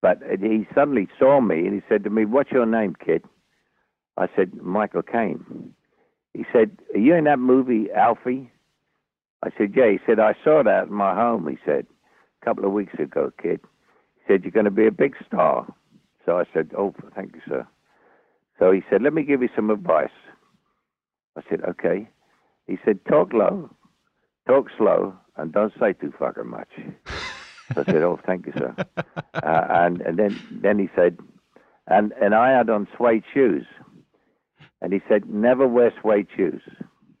But 0.00 0.18
he 0.40 0.66
suddenly 0.74 1.08
saw 1.18 1.40
me 1.40 1.66
and 1.66 1.74
he 1.74 1.82
said 1.88 2.04
to 2.04 2.10
me, 2.10 2.24
"What's 2.24 2.52
your 2.52 2.66
name, 2.66 2.94
kid?" 2.94 3.24
I 4.16 4.28
said, 4.34 4.54
"Michael 4.62 5.02
Caine." 5.02 5.74
He 6.32 6.46
said, 6.52 6.78
"Are 6.94 6.98
you 6.98 7.14
in 7.14 7.24
that 7.24 7.38
movie, 7.38 7.90
Alfie?" 7.92 8.50
I 9.42 9.50
said, 9.58 9.74
"Yeah." 9.74 9.88
He 9.90 9.98
said, 10.06 10.18
"I 10.18 10.34
saw 10.44 10.62
that 10.62 10.84
at 10.84 10.90
my 10.90 11.14
home." 11.14 11.46
He 11.48 11.58
said, 11.64 11.86
"A 12.40 12.44
couple 12.44 12.64
of 12.64 12.72
weeks 12.72 12.94
ago, 12.98 13.32
kid." 13.42 13.60
He 14.16 14.22
said, 14.26 14.44
"You're 14.44 14.52
going 14.52 14.64
to 14.64 14.70
be 14.70 14.86
a 14.86 14.92
big 14.92 15.16
star." 15.26 15.66
So 16.24 16.38
I 16.38 16.44
said, 16.52 16.72
"Oh, 16.76 16.94
thank 17.14 17.34
you, 17.34 17.42
sir." 17.46 17.66
So 18.58 18.70
he 18.70 18.82
said, 18.88 19.02
"Let 19.02 19.12
me 19.12 19.22
give 19.22 19.42
you 19.42 19.48
some 19.54 19.70
advice." 19.70 20.10
I 21.40 21.50
said, 21.50 21.62
"Okay." 21.62 22.08
He 22.66 22.78
said, 22.84 23.04
"Talk 23.06 23.32
low, 23.32 23.70
talk 24.46 24.66
slow, 24.76 25.14
and 25.36 25.52
don't 25.52 25.72
say 25.80 25.92
too 25.92 26.12
fucking 26.18 26.48
much." 26.48 26.68
So 27.74 27.82
I 27.82 27.84
said, 27.84 28.02
"Oh, 28.02 28.18
thank 28.26 28.46
you, 28.46 28.52
sir." 28.56 28.74
uh, 29.34 29.66
and 29.70 30.00
and 30.00 30.18
then 30.18 30.40
then 30.50 30.78
he 30.78 30.88
said, 30.94 31.18
and 31.86 32.12
and 32.20 32.34
I 32.34 32.50
had 32.50 32.68
on 32.68 32.88
suede 32.96 33.24
shoes, 33.32 33.66
and 34.80 34.92
he 34.92 35.00
said, 35.08 35.28
"Never 35.28 35.66
wear 35.66 35.92
suede 36.00 36.28
shoes." 36.36 36.62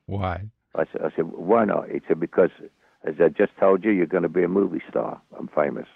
Why? 0.06 0.42
I 0.74 0.84
said, 0.92 1.02
I 1.02 1.10
said, 1.16 1.26
"Why 1.26 1.64
not?" 1.64 1.88
He 1.88 2.00
said, 2.06 2.20
"Because 2.20 2.50
as 3.04 3.14
I 3.20 3.28
just 3.28 3.56
told 3.58 3.84
you, 3.84 3.90
you're 3.90 4.06
going 4.06 4.22
to 4.24 4.28
be 4.28 4.44
a 4.44 4.48
movie 4.48 4.82
star. 4.88 5.20
I'm 5.38 5.48
famous." 5.48 5.86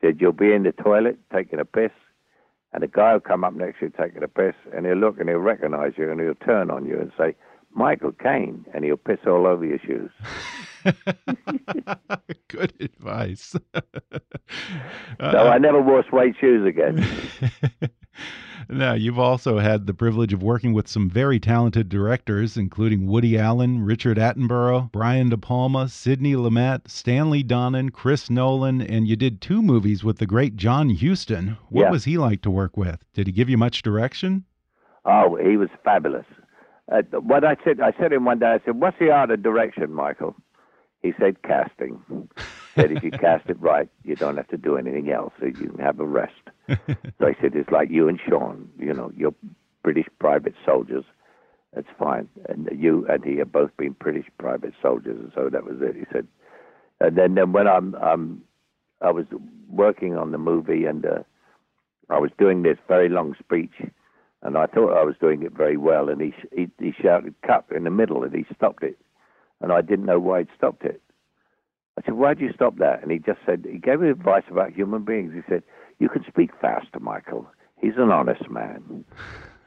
He 0.00 0.06
said, 0.06 0.20
"You'll 0.20 0.32
be 0.32 0.52
in 0.52 0.62
the 0.62 0.72
toilet 0.72 1.18
taking 1.32 1.58
a 1.58 1.64
piss." 1.64 1.92
And 2.74 2.82
a 2.82 2.88
guy 2.88 3.12
will 3.12 3.20
come 3.20 3.44
up 3.44 3.54
next 3.54 3.78
to 3.78 3.86
you 3.86 3.92
taking 3.96 4.22
a 4.22 4.28
piss, 4.28 4.54
and 4.74 4.84
he'll 4.84 4.96
look 4.96 5.18
and 5.20 5.28
he'll 5.28 5.38
recognize 5.38 5.92
you, 5.96 6.10
and 6.10 6.20
he'll 6.20 6.34
turn 6.34 6.70
on 6.70 6.84
you 6.84 6.98
and 6.98 7.12
say, 7.16 7.36
"Michael 7.72 8.12
Caine," 8.12 8.66
and 8.74 8.84
he'll 8.84 8.96
piss 8.96 9.20
all 9.26 9.46
over 9.46 9.64
your 9.64 9.78
shoes. 9.78 10.10
Good 12.48 12.74
advice. 12.80 13.56
so 15.20 15.38
I 15.38 15.58
never 15.58 15.80
wore 15.80 16.04
suede 16.08 16.34
shoes 16.40 16.66
again. 16.66 17.06
now, 18.68 18.94
you've 18.94 19.18
also 19.18 19.58
had 19.58 19.86
the 19.86 19.94
privilege 19.94 20.32
of 20.32 20.42
working 20.42 20.72
with 20.72 20.88
some 20.88 21.08
very 21.10 21.38
talented 21.40 21.88
directors, 21.88 22.56
including 22.56 23.06
Woody 23.06 23.38
Allen, 23.38 23.84
Richard 23.84 24.16
Attenborough, 24.18 24.90
Brian 24.92 25.28
De 25.28 25.36
Palma, 25.38 25.88
Sidney 25.88 26.34
Lumet, 26.34 26.88
Stanley 26.88 27.42
Donen, 27.44 27.92
Chris 27.92 28.28
Nolan, 28.30 28.80
and 28.80 29.06
you 29.08 29.16
did 29.16 29.40
two 29.40 29.62
movies 29.62 30.02
with 30.04 30.18
the 30.18 30.26
great 30.26 30.56
John 30.56 30.90
Huston. 30.90 31.56
What 31.68 31.82
Yeah. 31.82 31.90
was 31.90 32.04
he 32.04 32.18
like 32.18 32.42
to 32.42 32.50
work 32.50 32.76
with? 32.76 33.04
Did 33.14 33.26
he 33.26 33.32
give 33.32 33.48
you 33.48 33.58
much 33.58 33.82
direction? 33.82 34.44
Oh, 35.04 35.36
he 35.36 35.56
was 35.56 35.68
fabulous. 35.84 36.26
Uh, 36.90 37.02
what 37.20 37.44
I 37.44 37.56
said, 37.64 37.80
I 37.80 37.92
said 37.98 38.08
to 38.08 38.16
him 38.16 38.24
one 38.24 38.38
day, 38.38 38.46
I 38.52 38.60
said, 38.64 38.80
"What's 38.80 38.98
the 38.98 39.10
art 39.10 39.30
of 39.30 39.42
direction, 39.42 39.92
Michael?" 39.92 40.34
He 41.02 41.12
said, 41.18 41.42
"Casting." 41.42 41.98
said, 42.74 42.92
"If 42.92 43.02
you 43.02 43.10
cast 43.10 43.48
it 43.48 43.60
right, 43.60 43.88
you 44.04 44.16
don't 44.16 44.36
have 44.36 44.48
to 44.48 44.56
do 44.56 44.76
anything 44.76 45.10
else. 45.10 45.32
So 45.40 45.46
you 45.46 45.52
can 45.52 45.78
have 45.78 46.00
a 46.00 46.06
rest." 46.06 46.32
so 46.68 46.76
I 47.20 47.34
said, 47.40 47.54
"It's 47.54 47.70
like 47.70 47.90
you 47.90 48.08
and 48.08 48.20
Sean. 48.28 48.68
You 48.78 48.94
know, 48.94 49.12
you're 49.16 49.34
British 49.82 50.06
private 50.18 50.54
soldiers. 50.64 51.04
That's 51.74 51.88
fine. 51.98 52.28
And 52.48 52.68
you 52.72 53.06
and 53.08 53.24
he 53.24 53.36
have 53.38 53.52
both 53.52 53.76
been 53.76 53.92
British 53.92 54.26
private 54.38 54.74
soldiers, 54.80 55.18
and 55.18 55.32
so 55.34 55.48
that 55.50 55.64
was 55.64 55.76
it." 55.80 55.96
He 55.96 56.04
said, 56.12 56.26
and 57.00 57.18
then, 57.18 57.34
then 57.34 57.52
when 57.52 57.66
I'm, 57.66 57.94
um, 57.96 58.42
I 59.02 59.10
was 59.10 59.26
working 59.68 60.16
on 60.16 60.30
the 60.30 60.38
movie, 60.38 60.84
and 60.84 61.04
uh, 61.04 61.22
I 62.08 62.18
was 62.18 62.30
doing 62.38 62.62
this 62.62 62.78
very 62.88 63.08
long 63.08 63.34
speech 63.38 63.72
and 64.44 64.58
I 64.58 64.66
thought 64.66 64.92
I 64.92 65.02
was 65.02 65.16
doing 65.20 65.42
it 65.42 65.52
very 65.52 65.76
well. 65.76 66.08
And 66.08 66.20
he 66.20 66.34
he, 66.54 66.68
he 66.78 66.92
shouted 66.92 67.34
"cut" 67.44 67.64
in 67.74 67.84
the 67.84 67.90
middle, 67.90 68.22
and 68.22 68.32
he 68.32 68.46
stopped 68.54 68.84
it, 68.84 68.98
and 69.60 69.72
I 69.72 69.80
didn't 69.80 70.04
know 70.04 70.20
why 70.20 70.40
he'd 70.40 70.48
stopped 70.56 70.84
it. 70.84 71.00
I 71.98 72.02
said, 72.04 72.14
"Why'd 72.14 72.40
you 72.40 72.52
stop 72.52 72.76
that?" 72.78 73.02
And 73.02 73.10
he 73.10 73.18
just 73.18 73.38
said 73.46 73.66
he 73.70 73.78
gave 73.78 74.00
me 74.00 74.10
advice 74.10 74.44
about 74.50 74.72
human 74.72 75.04
beings. 75.04 75.32
He 75.34 75.42
said, 75.48 75.62
"You 75.98 76.08
can 76.08 76.24
speak 76.26 76.50
faster, 76.60 77.00
Michael. 77.00 77.46
He's 77.80 77.96
an 77.96 78.10
honest 78.10 78.50
man." 78.50 79.04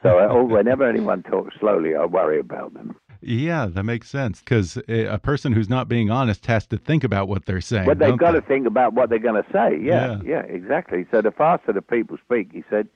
So 0.02 0.18
I, 0.18 0.28
oh, 0.28 0.44
whenever 0.44 0.88
anyone 0.88 1.22
talks 1.24 1.54
slowly, 1.58 1.96
I 1.96 2.04
worry 2.04 2.38
about 2.38 2.74
them. 2.74 2.94
Yeah, 3.20 3.66
that 3.66 3.82
makes 3.82 4.08
sense 4.08 4.38
because 4.40 4.78
a 4.88 5.18
person 5.18 5.52
who's 5.52 5.68
not 5.68 5.88
being 5.88 6.08
honest 6.08 6.46
has 6.46 6.66
to 6.68 6.76
think 6.76 7.02
about 7.02 7.26
what 7.26 7.46
they're 7.46 7.60
saying. 7.60 7.86
But 7.86 7.98
they've 7.98 8.16
got 8.16 8.32
they? 8.32 8.40
to 8.40 8.46
think 8.46 8.64
about 8.66 8.92
what 8.92 9.10
they're 9.10 9.18
going 9.18 9.42
to 9.42 9.50
say. 9.52 9.76
Yeah, 9.80 10.18
Yeah. 10.18 10.20
yeah, 10.24 10.42
exactly. 10.42 11.04
So 11.10 11.20
the 11.20 11.32
faster 11.32 11.72
the 11.72 11.82
people 11.82 12.16
speak, 12.24 12.50
he 12.52 12.62
said, 12.70 12.86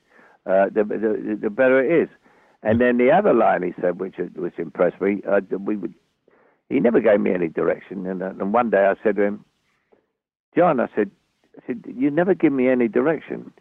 uh, 0.45 0.65
the, 0.73 0.83
the 0.85 1.37
the 1.41 1.49
better 1.49 1.83
it 1.83 2.03
is. 2.03 2.09
And 2.61 2.79
then 2.79 2.97
the 2.97 3.11
other 3.11 3.33
line 3.33 3.63
he 3.63 3.73
said, 3.81 3.99
which 3.99 4.15
which 4.35 4.57
impressed 4.57 5.01
me, 5.01 5.21
uh, 5.29 5.41
we 5.57 5.75
would. 5.75 5.93
He 6.69 6.79
never 6.79 6.99
gave 6.99 7.19
me 7.19 7.33
any 7.33 7.49
direction, 7.49 8.05
and, 8.07 8.23
uh, 8.23 8.29
and 8.39 8.53
one 8.53 8.69
day 8.69 8.85
I 8.85 8.95
said 9.03 9.15
to 9.17 9.23
him, 9.23 9.45
John, 10.55 10.79
I 10.79 10.87
said, 10.95 11.11
I 11.57 11.67
said, 11.67 11.83
you 11.87 12.09
never 12.09 12.33
give 12.33 12.53
me 12.53 12.67
any 12.67 12.87
direction. 12.87 13.51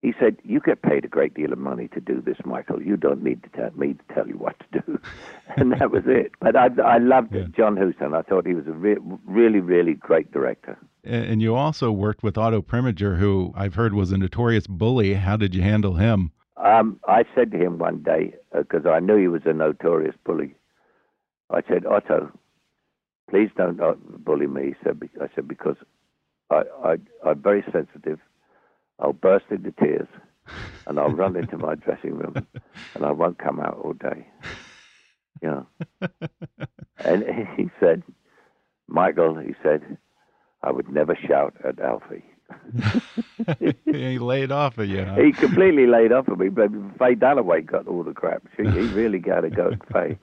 He 0.00 0.14
said, 0.18 0.36
"You 0.44 0.60
get 0.60 0.82
paid 0.82 1.04
a 1.04 1.08
great 1.08 1.34
deal 1.34 1.52
of 1.52 1.58
money 1.58 1.88
to 1.88 2.00
do 2.00 2.20
this, 2.24 2.36
Michael. 2.44 2.80
You 2.80 2.96
don't 2.96 3.24
need 3.24 3.42
to 3.42 3.48
tell 3.48 3.70
me 3.72 3.94
to 3.94 4.14
tell 4.14 4.28
you 4.28 4.34
what 4.38 4.54
to 4.60 4.80
do." 4.80 5.00
and 5.56 5.72
that 5.72 5.90
was 5.90 6.04
it. 6.06 6.32
But 6.40 6.54
I, 6.54 6.68
I 6.84 6.98
loved 6.98 7.34
Yeah. 7.34 7.46
John 7.56 7.76
Huston. 7.76 8.14
I 8.14 8.22
thought 8.22 8.46
he 8.46 8.54
was 8.54 8.68
a 8.68 8.72
re- 8.72 8.98
really, 9.26 9.58
really 9.58 9.94
great 9.94 10.30
director. 10.30 10.78
And 11.02 11.42
you 11.42 11.56
also 11.56 11.90
worked 11.90 12.22
with 12.22 12.38
Otto 12.38 12.62
Preminger, 12.62 13.18
who 13.18 13.52
I've 13.56 13.74
heard 13.74 13.92
was 13.92 14.12
a 14.12 14.18
notorious 14.18 14.68
bully. 14.68 15.14
How 15.14 15.36
did 15.36 15.52
you 15.54 15.62
handle 15.62 15.94
him? 15.94 16.30
Um, 16.58 17.00
I 17.08 17.24
said 17.34 17.50
to 17.52 17.58
him 17.58 17.78
one 17.78 18.02
day 18.02 18.34
because 18.56 18.86
I 18.86 19.00
knew 19.00 19.16
he 19.16 19.28
was 19.28 19.42
a 19.46 19.52
notorious 19.52 20.14
bully. 20.24 20.54
I 21.50 21.62
said, 21.68 21.86
Otto, 21.86 22.30
please 23.30 23.50
don't 23.56 23.80
uh, 23.80 23.94
bully 24.18 24.46
me. 24.46 24.68
He 24.68 24.74
said, 24.84 25.00
I 25.20 25.26
said 25.34 25.48
because 25.48 25.76
I, 26.50 26.62
I, 26.84 26.96
I'm 27.26 27.42
very 27.42 27.64
sensitive. 27.72 28.18
I'll 28.98 29.12
burst 29.12 29.46
into 29.50 29.72
tears, 29.72 30.08
and 30.86 30.98
I'll 30.98 31.10
run 31.10 31.36
into 31.36 31.58
my 31.58 31.74
dressing 31.76 32.14
room, 32.16 32.46
and 32.94 33.04
I 33.04 33.12
won't 33.12 33.38
come 33.38 33.60
out 33.60 33.78
all 33.82 33.94
day. 33.94 34.26
Know. 35.42 35.66
and 37.04 37.24
he 37.56 37.70
said, 37.80 38.02
Michael, 38.88 39.38
he 39.38 39.54
said, 39.62 39.98
I 40.62 40.72
would 40.72 40.88
never 40.92 41.16
shout 41.28 41.54
at 41.64 41.80
Alfie. 41.80 42.24
He 43.86 44.18
laid 44.18 44.52
off 44.52 44.78
of 44.78 44.88
you. 44.88 45.04
huh? 45.04 45.16
He 45.16 45.32
completely 45.32 45.86
laid 45.86 46.12
off 46.12 46.28
of 46.28 46.38
me, 46.38 46.48
but 46.48 46.70
Faye 46.98 47.14
Dunaway 47.14 47.64
got 47.64 47.86
all 47.86 48.02
the 48.02 48.12
crap. 48.12 48.42
She, 48.56 48.62
he 48.64 48.68
really 48.68 49.18
got 49.18 49.40
to 49.40 49.50
go, 49.50 49.72
Faye. 49.92 50.18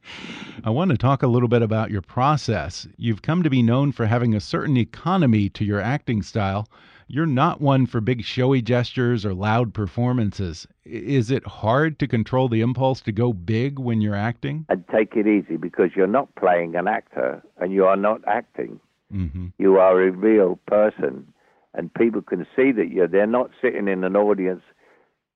I 0.64 0.70
want 0.70 0.90
to 0.90 0.96
talk 0.96 1.22
a 1.22 1.26
little 1.28 1.48
bit 1.48 1.62
about 1.62 1.90
your 1.90 2.02
process. 2.02 2.88
You've 2.96 3.22
come 3.22 3.42
to 3.42 3.50
be 3.50 3.62
known 3.62 3.92
for 3.92 4.06
having 4.06 4.34
a 4.34 4.40
certain 4.40 4.76
economy 4.76 5.48
to 5.50 5.64
your 5.64 5.80
acting 5.80 6.22
style. 6.22 6.68
You're 7.06 7.26
not 7.26 7.60
one 7.60 7.86
for 7.86 8.00
big 8.00 8.24
showy 8.24 8.62
gestures 8.62 9.26
or 9.26 9.34
loud 9.34 9.74
performances. 9.74 10.66
Is 10.84 11.30
it 11.30 11.46
hard 11.46 11.98
to 11.98 12.08
control 12.08 12.48
the 12.48 12.62
impulse 12.62 13.02
to 13.02 13.12
go 13.12 13.32
big 13.32 13.78
when 13.78 14.00
you're 14.00 14.14
acting? 14.14 14.64
And 14.70 14.84
take 14.88 15.14
it 15.14 15.26
easy 15.26 15.56
because 15.56 15.90
you're 15.94 16.06
not 16.06 16.34
playing 16.34 16.74
an 16.76 16.88
actor 16.88 17.42
and 17.60 17.72
you 17.72 17.84
are 17.84 17.96
not 17.96 18.22
acting. 18.26 18.80
hmm 19.10 19.48
You 19.58 19.78
are 19.78 20.02
a 20.02 20.10
real 20.10 20.58
person, 20.66 21.26
and 21.74 21.92
people 21.94 22.22
can 22.22 22.46
see 22.56 22.72
that 22.72 22.90
you're. 22.90 23.08
They're 23.08 23.26
not 23.26 23.50
sitting 23.60 23.88
in 23.88 24.04
an 24.04 24.16
audience 24.16 24.62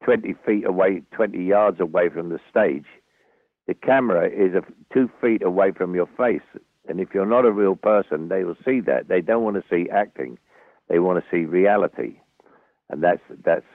20 0.04 0.34
feet 0.46 0.64
away, 0.66 1.02
20 1.12 1.42
yards 1.42 1.80
away 1.80 2.08
from 2.08 2.28
the 2.28 2.38
stage. 2.48 2.86
The 3.66 3.74
camera 3.74 4.28
is 4.28 4.54
a, 4.54 4.62
two 4.94 5.10
feet 5.20 5.42
away 5.42 5.72
from 5.72 5.94
your 5.94 6.08
face, 6.16 6.46
and 6.88 7.00
if 7.00 7.08
you're 7.12 7.26
not 7.26 7.44
a 7.44 7.52
real 7.52 7.76
person, 7.76 8.28
they 8.28 8.44
will 8.44 8.56
see 8.64 8.80
that. 8.80 9.08
They 9.08 9.20
don't 9.20 9.42
want 9.42 9.56
to 9.56 9.64
see 9.68 9.90
acting; 9.90 10.38
they 10.88 10.98
want 10.98 11.22
to 11.22 11.30
see 11.30 11.44
reality, 11.44 12.20
and 12.88 13.02
that's 13.02 13.20
that's 13.44 13.66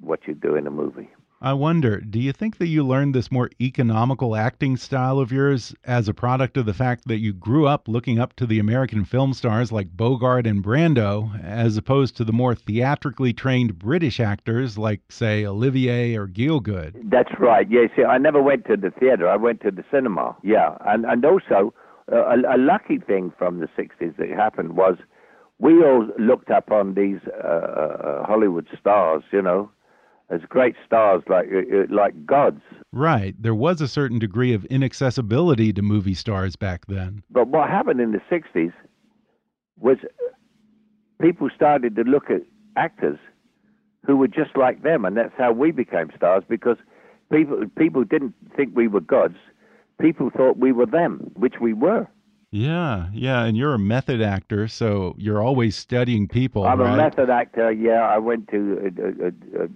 what 0.00 0.20
you 0.26 0.34
do 0.34 0.54
in 0.54 0.66
a 0.66 0.70
movie. 0.70 1.08
I 1.40 1.52
wonder, 1.52 2.00
do 2.00 2.18
you 2.18 2.32
think 2.32 2.58
that 2.58 2.66
you 2.66 2.84
learned 2.84 3.14
this 3.14 3.30
more 3.30 3.48
economical 3.60 4.34
acting 4.34 4.76
style 4.76 5.20
of 5.20 5.30
yours 5.30 5.72
as 5.84 6.08
a 6.08 6.14
product 6.14 6.56
of 6.56 6.66
the 6.66 6.74
fact 6.74 7.06
that 7.06 7.20
you 7.20 7.32
grew 7.32 7.68
up 7.68 7.86
looking 7.86 8.18
up 8.18 8.32
to 8.34 8.46
the 8.46 8.58
American 8.58 9.04
film 9.04 9.32
stars 9.32 9.70
like 9.70 9.96
Bogart 9.96 10.48
and 10.48 10.64
Brando, 10.64 11.40
as 11.40 11.76
opposed 11.76 12.16
to 12.16 12.24
the 12.24 12.32
more 12.32 12.56
theatrically 12.56 13.32
trained 13.32 13.78
British 13.78 14.18
actors 14.18 14.76
like, 14.76 15.00
say, 15.10 15.46
Olivier 15.46 16.16
or 16.16 16.26
Gielgud? 16.26 17.08
That's 17.08 17.30
right. 17.38 17.70
Yeah, 17.70 17.86
see, 17.94 18.02
I 18.02 18.18
never 18.18 18.42
went 18.42 18.66
to 18.66 18.76
the 18.76 18.90
theater. 18.90 19.28
I 19.28 19.36
went 19.36 19.60
to 19.60 19.70
the 19.70 19.84
cinema. 19.92 20.36
Yeah, 20.42 20.76
and 20.86 21.04
and 21.04 21.24
also 21.24 21.72
uh, 22.10 22.16
a, 22.16 22.56
a 22.56 22.58
lucky 22.58 22.98
thing 22.98 23.32
from 23.38 23.60
the 23.60 23.68
'60s 23.78 24.16
that 24.16 24.28
happened 24.30 24.76
was 24.76 24.96
we 25.60 25.84
all 25.84 26.08
looked 26.18 26.50
up 26.50 26.72
on 26.72 26.94
these 26.94 27.20
uh, 27.44 27.46
uh, 27.46 28.26
Hollywood 28.26 28.66
stars, 28.80 29.22
you 29.32 29.42
know, 29.42 29.70
as 30.30 30.40
great 30.48 30.74
stars 30.84 31.22
like 31.28 31.48
uh, 31.52 31.58
uh, 31.58 31.86
like 31.90 32.26
gods. 32.26 32.60
Right. 32.92 33.34
There 33.40 33.54
was 33.54 33.80
a 33.80 33.88
certain 33.88 34.18
degree 34.18 34.52
of 34.52 34.64
inaccessibility 34.66 35.72
to 35.72 35.82
movie 35.82 36.14
stars 36.14 36.56
back 36.56 36.86
then. 36.86 37.22
But 37.30 37.48
what 37.48 37.68
happened 37.68 38.00
in 38.00 38.12
the 38.12 38.20
'60s 38.30 38.72
was 39.78 39.98
people 41.20 41.48
started 41.54 41.96
to 41.96 42.02
look 42.02 42.30
at 42.30 42.42
actors 42.76 43.18
who 44.06 44.16
were 44.16 44.28
just 44.28 44.56
like 44.56 44.82
them, 44.82 45.04
and 45.04 45.16
that's 45.16 45.34
how 45.36 45.52
we 45.52 45.70
became 45.70 46.10
stars 46.16 46.44
because 46.48 46.76
people 47.30 47.62
people 47.76 48.04
didn't 48.04 48.34
think 48.56 48.74
we 48.74 48.88
were 48.88 49.00
gods. 49.00 49.36
People 50.00 50.30
thought 50.30 50.58
we 50.58 50.72
were 50.72 50.86
them, 50.86 51.30
which 51.34 51.54
we 51.60 51.72
were. 51.72 52.06
Yeah, 52.50 53.08
yeah, 53.12 53.44
and 53.44 53.56
you're 53.58 53.74
a 53.74 53.78
method 53.78 54.22
actor, 54.22 54.68
so 54.68 55.14
you're 55.18 55.42
always 55.42 55.76
studying 55.76 56.28
people, 56.28 56.64
I'm 56.64 56.80
right? 56.80 56.94
a 56.94 56.96
method 56.96 57.28
actor. 57.28 57.70
Yeah, 57.70 58.08
I 58.08 58.16
went 58.16 58.48
to 58.48 58.90
uh, 59.02 59.62
uh, 59.62 59.66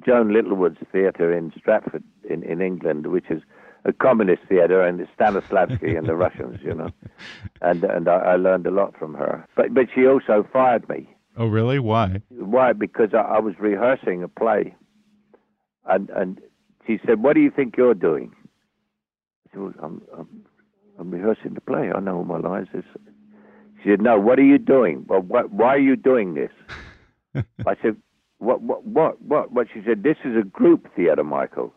Joan 0.00 0.32
Littlewood's 0.32 0.78
theatre 0.90 1.32
in 1.36 1.52
Stratford, 1.58 2.02
in, 2.28 2.42
in 2.42 2.60
England, 2.60 3.06
which 3.08 3.26
is 3.30 3.42
a 3.84 3.92
communist 3.92 4.42
theatre, 4.48 4.82
and 4.82 5.00
it's 5.00 5.10
Stanislavski 5.18 5.98
and 5.98 6.06
the 6.06 6.14
Russians, 6.14 6.60
you 6.62 6.74
know. 6.74 6.90
And 7.60 7.84
and 7.84 8.08
I, 8.08 8.16
I 8.16 8.36
learned 8.36 8.66
a 8.66 8.70
lot 8.70 8.96
from 8.98 9.14
her. 9.14 9.46
But 9.56 9.74
but 9.74 9.86
she 9.94 10.06
also 10.06 10.46
fired 10.52 10.88
me. 10.88 11.08
oh, 11.36 11.46
really? 11.46 11.78
Why? 11.78 12.22
Why? 12.30 12.72
Because 12.72 13.10
I, 13.14 13.18
I 13.18 13.38
was 13.38 13.54
rehearsing 13.60 14.22
a 14.22 14.28
play, 14.28 14.74
and 15.86 16.10
and 16.10 16.40
she 16.86 16.98
said, 17.06 17.22
"What 17.22 17.34
do 17.34 17.40
you 17.40 17.50
think 17.50 17.76
you're 17.76 17.94
doing?" 17.94 18.34
I 19.46 19.52
said, 19.52 19.60
well, 19.62 19.74
I'm, 19.82 20.02
I'm 20.18 20.44
I'm 20.98 21.10
rehearsing 21.10 21.54
the 21.54 21.60
play. 21.60 21.90
I 21.94 22.00
know 22.00 22.16
all 22.16 22.24
my 22.24 22.38
lines. 22.38 22.68
She 22.72 23.90
said, 23.90 24.00
"No, 24.00 24.18
what 24.18 24.38
are 24.38 24.44
you 24.44 24.58
doing? 24.58 25.04
Well, 25.08 25.20
what, 25.20 25.52
why 25.52 25.74
are 25.76 25.78
you 25.78 25.96
doing 25.96 26.34
this?" 26.34 26.52
I 27.66 27.76
said, 27.80 27.96
"What 28.42 28.60
what 28.62 28.84
what 28.84 29.22
what?" 29.22 29.52
What 29.52 29.68
she 29.72 29.82
said, 29.86 30.02
"This 30.02 30.18
is 30.24 30.36
a 30.36 30.42
group 30.42 30.88
theater, 30.94 31.24
Michael. 31.24 31.72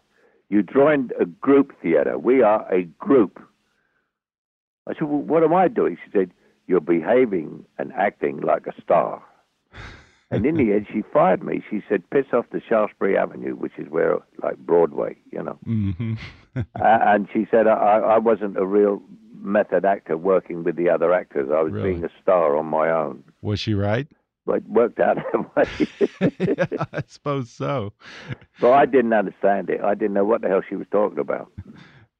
You 0.49 0.63
joined 0.63 1.13
a 1.19 1.25
group 1.25 1.73
theater. 1.81 2.17
We 2.17 2.41
are 2.41 2.65
a 2.71 2.83
group." 3.07 3.39
I 4.87 4.93
said, 4.93 5.03
"Well, 5.03 5.21
what 5.31 5.43
am 5.43 5.53
I 5.53 5.67
doing?" 5.67 5.97
She 6.03 6.11
said, 6.11 6.31
"You're 6.67 6.81
behaving 6.81 7.65
and 7.77 7.93
acting 7.93 8.41
like 8.41 8.67
a 8.67 8.81
star." 8.81 9.21
And 10.31 10.43
in 10.45 10.57
the 10.57 10.73
end, 10.73 10.87
she 10.91 11.03
fired 11.13 11.43
me. 11.43 11.63
She 11.69 11.83
said, 11.87 12.09
"Piss 12.09 12.25
off 12.33 12.49
to 12.49 12.59
Shaftesbury 12.59 13.15
Avenue, 13.15 13.55
which 13.55 13.77
is 13.77 13.87
where, 13.89 14.17
like 14.41 14.57
Broadway, 14.57 15.15
you 15.31 15.41
know." 15.43 15.57
hmm 15.63 16.13
uh, 16.55 16.63
and 17.11 17.27
she 17.31 17.45
said 17.51 17.67
I, 17.67 17.99
I 18.15 18.17
wasn't 18.17 18.57
a 18.57 18.65
real 18.65 19.01
method 19.39 19.85
actor 19.85 20.17
working 20.17 20.63
with 20.63 20.75
the 20.77 20.89
other 20.89 21.13
actors. 21.13 21.49
I 21.53 21.61
was 21.61 21.71
Really? 21.71 21.91
being 21.91 22.03
a 22.05 22.09
star 22.21 22.57
on 22.57 22.65
my 22.65 22.89
own. 22.89 23.23
Was 23.41 23.59
she 23.59 23.73
right? 23.73 24.07
But 24.45 24.57
it 24.57 24.69
worked 24.69 24.99
out 24.99 25.17
that 25.17 25.67
way. 26.19 26.65
yeah, 26.79 26.85
I 26.93 27.03
suppose 27.07 27.49
so. 27.49 27.93
but 28.61 28.71
I 28.73 28.85
didn't 28.85 29.13
understand 29.13 29.69
it. 29.69 29.81
I 29.81 29.95
didn't 29.95 30.13
know 30.13 30.25
what 30.25 30.41
the 30.41 30.47
hell 30.49 30.61
she 30.67 30.75
was 30.75 30.87
talking 30.91 31.19
about. 31.19 31.51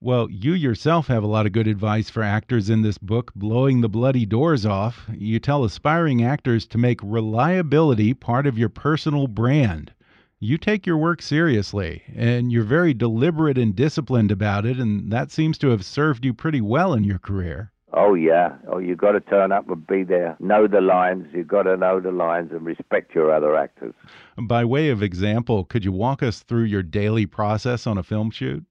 Well, 0.02 0.30
you 0.30 0.54
yourself 0.54 1.08
have 1.08 1.24
a 1.24 1.28
lot 1.28 1.46
of 1.46 1.52
good 1.52 1.68
advice 1.68 2.10
for 2.10 2.22
actors 2.22 2.70
in 2.70 2.82
this 2.82 2.98
book, 2.98 3.32
Blowing 3.34 3.82
the 3.82 3.90
Bloody 3.90 4.26
Doors 4.26 4.66
Off. 4.66 5.08
You 5.14 5.40
tell 5.40 5.64
aspiring 5.64 6.24
actors 6.24 6.66
to 6.68 6.78
make 6.78 7.00
reliability 7.02 8.14
part 8.14 8.46
of 8.46 8.58
your 8.58 8.70
personal 8.70 9.28
brand. 9.28 9.94
You 10.40 10.58
take 10.58 10.86
your 10.86 10.98
work 10.98 11.22
seriously, 11.22 12.04
and 12.14 12.52
you're 12.52 12.64
very 12.64 12.94
deliberate 12.94 13.58
and 13.58 13.76
disciplined 13.76 14.32
about 14.32 14.66
it, 14.66 14.78
and 14.80 15.12
that 15.12 15.32
seems 15.32 15.58
to 15.60 15.70
have 15.70 15.86
served 15.86 16.26
you 16.26 16.34
pretty 16.34 16.62
well 16.62 16.94
in 16.94 17.04
your 17.04 17.20
career. 17.20 17.72
Oh 17.96 18.14
yeah. 18.14 18.56
Oh, 18.68 18.78
you 18.78 18.96
got 18.96 19.14
to 19.14 19.22
turn 19.22 19.52
up 19.52 19.70
and 19.70 19.88
be 19.88 20.04
there. 20.04 20.36
Know 20.40 20.68
the 20.68 20.82
lines. 20.82 21.28
You 21.34 21.46
got 21.46 21.64
to 21.64 21.78
know 21.78 22.02
the 22.02 22.12
lines 22.12 22.52
and 22.52 22.66
respect 22.66 23.16
your 23.16 23.34
other 23.34 23.56
actors. 23.56 23.94
By 24.38 24.66
way 24.66 24.90
of 24.90 25.02
example, 25.02 25.64
could 25.64 25.86
you 25.86 25.94
walk 25.94 26.22
us 26.22 26.42
through 26.42 26.64
your 26.64 26.84
daily 26.84 27.26
process 27.26 27.88
on 27.88 27.98
a 27.98 28.04
film 28.04 28.32
shoot? 28.32 28.66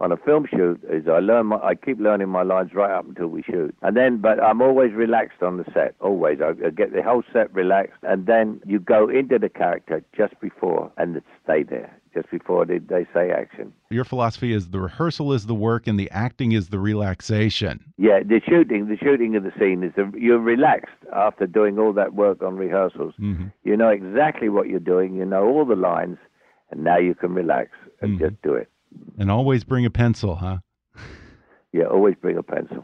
on 0.00 0.12
a 0.12 0.16
film 0.16 0.46
shoot 0.48 0.80
is 0.88 1.08
I 1.08 1.18
learn 1.18 1.46
my, 1.46 1.56
I 1.56 1.74
keep 1.74 1.98
learning 1.98 2.28
my 2.28 2.42
lines 2.42 2.70
right 2.72 2.90
up 2.90 3.08
until 3.08 3.28
we 3.28 3.42
shoot, 3.42 3.74
and 3.82 3.96
then 3.96 4.18
but 4.18 4.40
I'm 4.40 4.62
always 4.62 4.92
relaxed 4.92 5.42
on 5.42 5.56
the 5.56 5.64
set. 5.74 5.94
Always, 6.00 6.38
I, 6.40 6.50
I 6.66 6.70
get 6.70 6.92
the 6.92 7.02
whole 7.02 7.22
set 7.32 7.52
relaxed, 7.52 7.98
and 8.02 8.26
then 8.26 8.60
you 8.64 8.78
go 8.78 9.08
into 9.08 9.38
the 9.38 9.48
character 9.48 10.04
just 10.16 10.38
before 10.40 10.92
and 10.96 11.20
stay 11.42 11.64
there 11.64 11.97
just 12.14 12.30
before 12.30 12.64
they, 12.66 12.78
they 12.78 13.06
say 13.14 13.30
action. 13.30 13.72
Your 13.90 14.04
philosophy 14.04 14.52
is 14.52 14.70
the 14.70 14.80
rehearsal 14.80 15.32
is 15.32 15.46
the 15.46 15.54
work 15.54 15.86
and 15.86 15.98
the 15.98 16.10
acting 16.10 16.52
is 16.52 16.68
the 16.68 16.78
relaxation. 16.78 17.84
Yeah, 17.96 18.20
the 18.22 18.40
shooting, 18.48 18.88
the 18.88 18.96
shooting 18.96 19.36
of 19.36 19.42
the 19.44 19.52
scene 19.58 19.82
is 19.82 19.92
the, 19.96 20.10
you're 20.18 20.38
relaxed 20.38 20.96
after 21.14 21.46
doing 21.46 21.78
all 21.78 21.92
that 21.94 22.14
work 22.14 22.42
on 22.42 22.56
rehearsals. 22.56 23.14
Mhm. 23.20 23.52
You 23.64 23.76
know 23.76 23.88
exactly 23.88 24.48
what 24.48 24.68
you're 24.68 24.80
doing. 24.80 25.14
You 25.14 25.24
know 25.24 25.44
all 25.46 25.64
the 25.64 25.76
lines, 25.76 26.18
and 26.70 26.84
now 26.84 26.98
you 26.98 27.14
can 27.14 27.34
relax 27.34 27.70
and 28.00 28.16
Mhm. 28.18 28.30
just 28.30 28.42
do 28.42 28.54
it. 28.54 28.68
And 29.18 29.30
always 29.30 29.64
bring 29.64 29.84
a 29.84 29.90
pencil, 29.90 30.36
huh? 30.36 30.58
Yeah, 31.72 31.84
always 31.84 32.14
bring 32.16 32.38
a 32.38 32.42
pencil. 32.42 32.82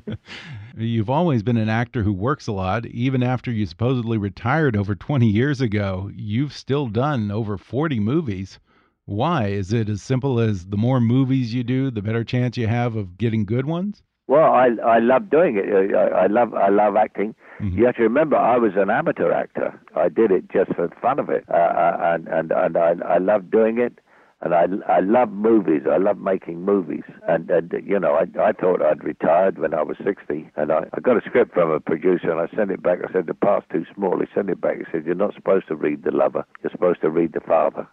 You've 0.76 1.10
always 1.10 1.42
been 1.42 1.58
an 1.58 1.68
actor 1.68 2.02
who 2.02 2.12
works 2.12 2.46
a 2.46 2.52
lot. 2.52 2.86
Even 2.86 3.22
after 3.22 3.50
you 3.50 3.66
supposedly 3.66 4.16
retired 4.18 4.76
over 4.76 4.94
20 4.94 5.26
years 5.26 5.60
ago, 5.60 6.10
you've 6.14 6.52
still 6.52 6.86
done 6.86 7.30
over 7.30 7.58
40 7.58 8.00
movies. 8.00 8.58
Why? 9.04 9.48
Is 9.48 9.72
it 9.72 9.88
as 9.88 10.02
simple 10.02 10.40
as 10.40 10.66
the 10.66 10.76
more 10.78 11.00
movies 11.00 11.54
you 11.54 11.62
do, 11.62 11.90
the 11.90 12.02
better 12.02 12.24
chance 12.24 12.56
you 12.56 12.66
have 12.66 12.96
of 12.96 13.18
getting 13.18 13.44
good 13.44 13.66
ones? 13.66 14.02
Well, 14.28 14.52
I 14.52 14.70
I 14.84 14.98
love 14.98 15.30
doing 15.30 15.56
it. 15.56 15.66
I, 15.94 16.24
I 16.24 16.26
love 16.26 16.52
I 16.52 16.68
love 16.68 16.96
acting. 16.96 17.34
Mhm. 17.60 17.76
You 17.76 17.86
have 17.86 17.94
to 17.94 18.02
remember, 18.02 18.36
I 18.36 18.56
was 18.56 18.72
an 18.74 18.90
amateur 18.90 19.30
actor. 19.30 19.78
I 19.94 20.08
did 20.08 20.32
it 20.32 20.50
just 20.50 20.74
for 20.74 20.88
the 20.88 20.94
fun 20.96 21.20
of 21.20 21.28
it, 21.28 21.44
uh, 21.48 21.56
uh, 21.56 21.96
and 22.02 22.26
and 22.26 22.50
and 22.50 22.76
I 22.76 22.94
I 23.06 23.18
love 23.18 23.52
doing 23.52 23.78
it. 23.78 24.00
And 24.42 24.54
I 24.54 24.66
I 24.86 25.00
love 25.00 25.30
movies. 25.30 25.82
I 25.90 25.96
love 25.96 26.18
making 26.18 26.62
movies. 26.62 27.04
And 27.26 27.50
and 27.50 27.72
you 27.84 27.98
know, 27.98 28.14
I 28.14 28.26
I 28.40 28.52
thought 28.52 28.82
I'd 28.82 29.02
retired 29.02 29.58
when 29.58 29.72
I 29.72 29.82
was 29.82 29.96
sixty. 30.04 30.50
And 30.56 30.70
I 30.70 30.86
I 30.92 31.00
got 31.00 31.16
a 31.16 31.26
script 31.26 31.54
from 31.54 31.70
a 31.70 31.80
producer, 31.80 32.30
and 32.30 32.40
I 32.40 32.54
sent 32.54 32.70
it 32.70 32.82
back. 32.82 32.98
I 33.06 33.12
said 33.12 33.26
the 33.26 33.34
part's 33.34 33.66
too 33.72 33.86
small. 33.94 34.20
He 34.20 34.26
sent 34.34 34.50
it 34.50 34.60
back. 34.60 34.76
He 34.78 34.84
said 34.92 35.06
you're 35.06 35.14
not 35.14 35.34
supposed 35.34 35.68
to 35.68 35.76
read 35.76 36.04
the 36.04 36.10
lover. 36.10 36.44
You're 36.62 36.70
supposed 36.70 37.00
to 37.00 37.10
read 37.10 37.32
the 37.32 37.40
father. 37.40 37.86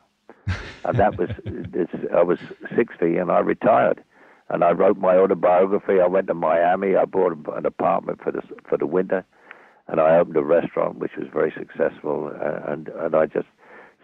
and 0.86 0.98
that 0.98 1.18
was 1.18 1.30
it's, 1.46 1.94
I 2.14 2.24
was 2.24 2.40
sixty, 2.76 3.16
and 3.18 3.32
I 3.32 3.40
retired 3.40 4.04
and 4.50 4.64
I 4.64 4.72
wrote 4.72 4.98
my 4.98 5.16
autobiography. 5.18 6.00
I 6.00 6.08
went 6.08 6.28
to 6.28 6.34
Miami. 6.34 6.96
I 6.96 7.06
bought 7.06 7.32
an 7.56 7.66
apartment 7.66 8.20
for 8.22 8.32
the 8.32 8.42
for 8.68 8.78
the 8.78 8.86
winter, 8.86 9.26
and 9.88 10.00
I 10.00 10.18
opened 10.18 10.38
a 10.38 10.44
restaurant 10.44 11.00
which 11.00 11.14
was 11.18 11.28
very 11.34 11.52
successful. 11.58 12.32
And 12.68 12.90
and 12.90 13.16
I 13.16 13.26
just 13.26 13.48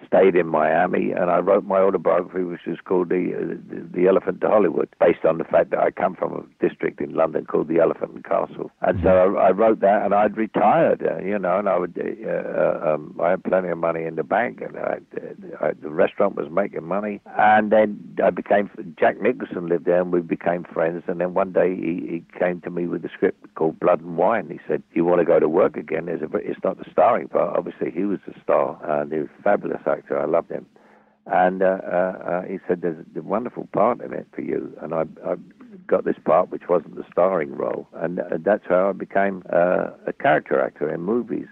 stayed 0.05 0.35
in 0.35 0.47
Miami, 0.47 1.11
and 1.11 1.29
I 1.29 1.37
wrote 1.37 1.65
my 1.65 1.79
autobiography, 1.79 2.43
which 2.43 2.65
is 2.67 2.77
called 2.83 3.09
the, 3.09 3.33
uh, 3.35 3.55
the 3.69 3.87
the 3.93 4.07
Elephant 4.07 4.41
to 4.41 4.47
Hollywood, 4.47 4.89
based 4.99 5.25
on 5.25 5.37
the 5.37 5.43
fact 5.43 5.71
that 5.71 5.79
I 5.79 5.91
come 5.91 6.15
from 6.15 6.33
a 6.33 6.67
district 6.67 7.01
in 7.01 7.13
London 7.13 7.45
called 7.45 7.67
the 7.67 7.79
Elephant 7.79 8.11
and 8.13 8.23
Castle. 8.23 8.71
And 8.81 8.99
so 9.03 9.09
I, 9.09 9.47
I 9.47 9.51
wrote 9.51 9.79
that, 9.81 10.03
and 10.03 10.13
I'd 10.13 10.37
retired, 10.37 11.03
uh, 11.05 11.19
you 11.23 11.37
know, 11.37 11.59
and 11.59 11.69
I 11.69 11.77
would 11.77 11.97
uh, 11.97 12.29
uh, 12.29 12.93
um, 12.93 13.19
I 13.21 13.31
had 13.31 13.43
plenty 13.43 13.69
of 13.69 13.77
money 13.77 14.03
in 14.03 14.15
the 14.15 14.23
bank, 14.23 14.61
and 14.61 14.77
I, 14.77 14.97
I, 15.61 15.71
the 15.73 15.89
restaurant 15.89 16.35
was 16.35 16.47
making 16.51 16.83
money, 16.85 17.21
and 17.37 17.71
then 17.71 17.99
I 18.23 18.29
became 18.29 18.69
Jack 18.99 19.21
Nicholson 19.21 19.67
lived 19.67 19.85
there, 19.85 20.01
and 20.01 20.11
we 20.11 20.21
became 20.21 20.63
friends. 20.63 21.03
And 21.07 21.19
then 21.19 21.33
one 21.33 21.51
day 21.53 21.75
he, 21.75 21.93
he 22.09 22.39
came 22.39 22.61
to 22.61 22.69
me 22.69 22.87
with 22.87 23.03
a 23.05 23.09
script 23.09 23.53
called 23.55 23.79
Blood 23.79 24.01
and 24.01 24.17
Wine. 24.17 24.49
He 24.49 24.59
said, 24.67 24.83
"You 24.93 25.05
want 25.05 25.19
to 25.19 25.25
go 25.25 25.39
to 25.39 25.49
work 25.49 25.77
again?" 25.77 26.05
There's 26.05 26.21
a, 26.21 26.29
it's 26.37 26.63
not 26.63 26.77
the 26.77 26.89
starring 26.91 27.27
part. 27.27 27.57
Obviously, 27.57 27.91
he 27.91 28.03
was 28.05 28.19
the 28.27 28.33
star, 28.43 28.79
and 28.83 29.11
he 29.11 29.19
was 29.19 29.29
fabulous 29.43 29.81
actor. 29.89 30.19
I 30.19 30.25
loved 30.25 30.51
him. 30.51 30.65
And 31.25 31.61
uh, 31.61 31.79
uh, 31.83 31.89
uh, 32.25 32.41
he 32.43 32.59
said, 32.67 32.81
"There's 32.81 33.05
a 33.15 33.21
wonderful 33.21 33.67
part 33.71 34.01
in 34.01 34.13
it 34.13 34.27
for 34.33 34.41
you." 34.41 34.75
And 34.81 34.93
I, 34.93 35.01
I 35.25 35.35
got 35.85 36.05
this 36.05 36.15
part, 36.23 36.49
which 36.49 36.63
wasn't 36.69 36.95
the 36.95 37.05
starring 37.11 37.55
role, 37.55 37.87
and 37.93 38.19
uh, 38.19 38.23
that's 38.39 38.63
how 38.67 38.89
I 38.89 38.93
became 38.93 39.43
uh, 39.51 39.89
a 40.07 40.13
character 40.13 40.59
actor 40.59 40.91
in 40.91 41.01
movies. 41.01 41.47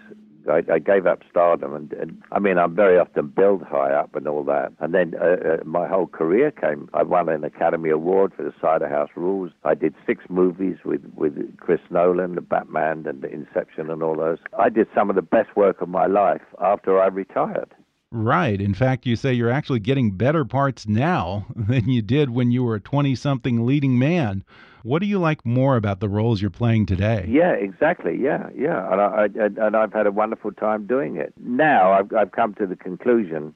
I, 0.48 0.62
I 0.72 0.78
gave 0.78 1.06
up 1.06 1.20
stardom, 1.30 1.74
and, 1.74 1.92
and 1.92 2.22
I 2.32 2.38
mean, 2.38 2.58
I'm 2.58 2.74
very 2.74 2.98
often 2.98 3.28
billed 3.28 3.62
high 3.62 3.92
up 3.92 4.14
and 4.14 4.26
all 4.26 4.44
that. 4.44 4.72
And 4.80 4.94
then 4.94 5.14
uh, 5.20 5.24
uh, 5.24 5.56
my 5.64 5.86
whole 5.86 6.06
career 6.06 6.50
came. 6.50 6.88
I 6.94 7.02
won 7.02 7.28
an 7.28 7.44
Academy 7.44 7.90
Award 7.90 8.32
for 8.34 8.42
the 8.44 8.54
Cider 8.60 8.88
House 8.88 9.10
Rules. 9.14 9.50
I 9.64 9.74
did 9.74 9.94
six 10.06 10.24
movies 10.28 10.78
with 10.84 11.02
with 11.14 11.34
Chris 11.58 11.80
Nolan, 11.90 12.34
the 12.34 12.40
Batman, 12.40 13.04
and 13.06 13.22
the 13.22 13.30
Inception, 13.30 13.90
and 13.90 14.02
all 14.02 14.16
those. 14.16 14.38
I 14.58 14.70
did 14.70 14.88
some 14.94 15.10
of 15.10 15.16
the 15.16 15.22
best 15.22 15.54
work 15.56 15.80
of 15.82 15.88
my 15.88 16.06
life 16.06 16.42
after 16.60 17.00
I 17.00 17.08
retired. 17.08 17.74
Right. 18.10 18.60
In 18.60 18.72
fact, 18.74 19.04
you 19.06 19.16
say 19.16 19.34
you're 19.34 19.50
actually 19.50 19.80
getting 19.80 20.12
better 20.12 20.44
parts 20.44 20.86
now 20.88 21.46
than 21.56 21.88
you 21.88 22.00
did 22.02 22.30
when 22.30 22.50
you 22.50 22.64
were 22.64 22.76
a 22.76 22.80
20 22.80 23.14
something 23.14 23.66
leading 23.66 23.98
man. 23.98 24.44
What 24.82 25.00
do 25.00 25.06
you 25.06 25.18
like 25.18 25.44
more 25.44 25.76
about 25.76 26.00
the 26.00 26.08
roles 26.08 26.40
you're 26.40 26.50
playing 26.50 26.86
today? 26.86 27.26
Yeah, 27.28 27.52
exactly. 27.52 28.16
Yeah, 28.18 28.48
yeah, 28.56 28.90
and 28.90 29.00
I, 29.00 29.04
I 29.04 29.66
and- 29.66 29.76
I've 29.76 29.92
had 29.92 30.06
a 30.06 30.12
wonderful 30.12 30.52
time 30.52 30.86
doing 30.86 31.16
it. 31.16 31.34
Now 31.38 31.92
I've 31.92 32.12
I've 32.14 32.30
come 32.32 32.54
to 32.54 32.66
the 32.66 32.76
conclusion 32.76 33.54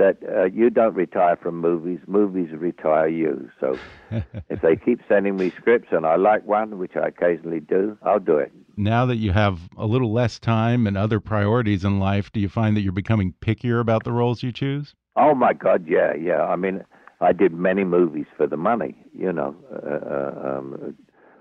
that 0.00 0.16
uh, 0.28 0.44
you 0.44 0.70
don't 0.70 0.94
retire 0.94 1.36
from 1.36 1.60
movies; 1.60 2.00
movies 2.06 2.48
retire 2.52 3.08
you. 3.08 3.50
So 3.60 3.78
if 4.50 4.60
they 4.62 4.74
keep 4.74 5.00
sending 5.08 5.36
me 5.36 5.50
scripts 5.50 5.88
and 5.92 6.06
I 6.06 6.16
like 6.16 6.44
one, 6.46 6.78
which 6.78 6.96
I 6.96 7.08
occasionally 7.08 7.60
do, 7.60 7.96
I'll 8.02 8.18
do 8.18 8.38
it. 8.38 8.50
now 8.76 9.06
that 9.06 9.16
you 9.16 9.32
have 9.32 9.68
a 9.76 9.86
little 9.86 10.12
less 10.12 10.38
time 10.38 10.86
and 10.86 10.96
other 10.96 11.20
priorities 11.20 11.84
in 11.84 12.00
life, 12.00 12.32
do 12.32 12.40
you 12.40 12.48
find 12.48 12.76
that 12.76 12.80
you're 12.80 12.92
becoming 12.92 13.34
pickier 13.40 13.80
about 13.80 14.04
the 14.04 14.12
roles 14.12 14.42
you 14.42 14.52
choose? 14.52 14.94
Oh 15.16 15.34
my 15.34 15.52
God, 15.52 15.86
yeah, 15.86 16.14
yeah. 16.14 16.42
I 16.44 16.56
mean, 16.56 16.82
I 17.20 17.32
did 17.32 17.52
many 17.52 17.84
movies 17.84 18.26
for 18.36 18.46
the 18.46 18.56
money, 18.56 18.96
you 19.12 19.32
know, 19.32 19.54
uh, 19.72 20.14
uh, 20.14 20.58
um, 20.58 20.96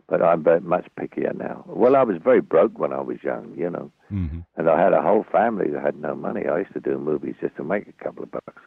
but 0.08 0.22
I'm 0.22 0.44
much 0.68 0.88
pickier 1.00 1.34
now. 1.38 1.64
Well, 1.68 1.96
I 1.96 2.04
was 2.04 2.18
very 2.22 2.42
broke 2.42 2.78
when 2.78 2.92
I 2.92 3.02
was 3.02 3.18
young, 3.24 3.54
you 3.56 3.70
know. 3.70 3.92
Hmm 4.10 4.40
And 4.58 4.70
I 4.70 4.82
had 4.82 4.94
a 4.94 5.02
whole 5.02 5.26
family 5.32 5.70
that 5.72 5.82
had 5.82 5.96
no 6.00 6.16
money. 6.16 6.48
I 6.48 6.60
used 6.60 6.74
to 6.74 6.80
do 6.80 6.98
movies 6.98 7.36
just 7.42 7.56
to 7.58 7.64
make 7.64 7.88
a 7.88 8.04
couple 8.04 8.24
of 8.24 8.32
bucks. 8.32 8.62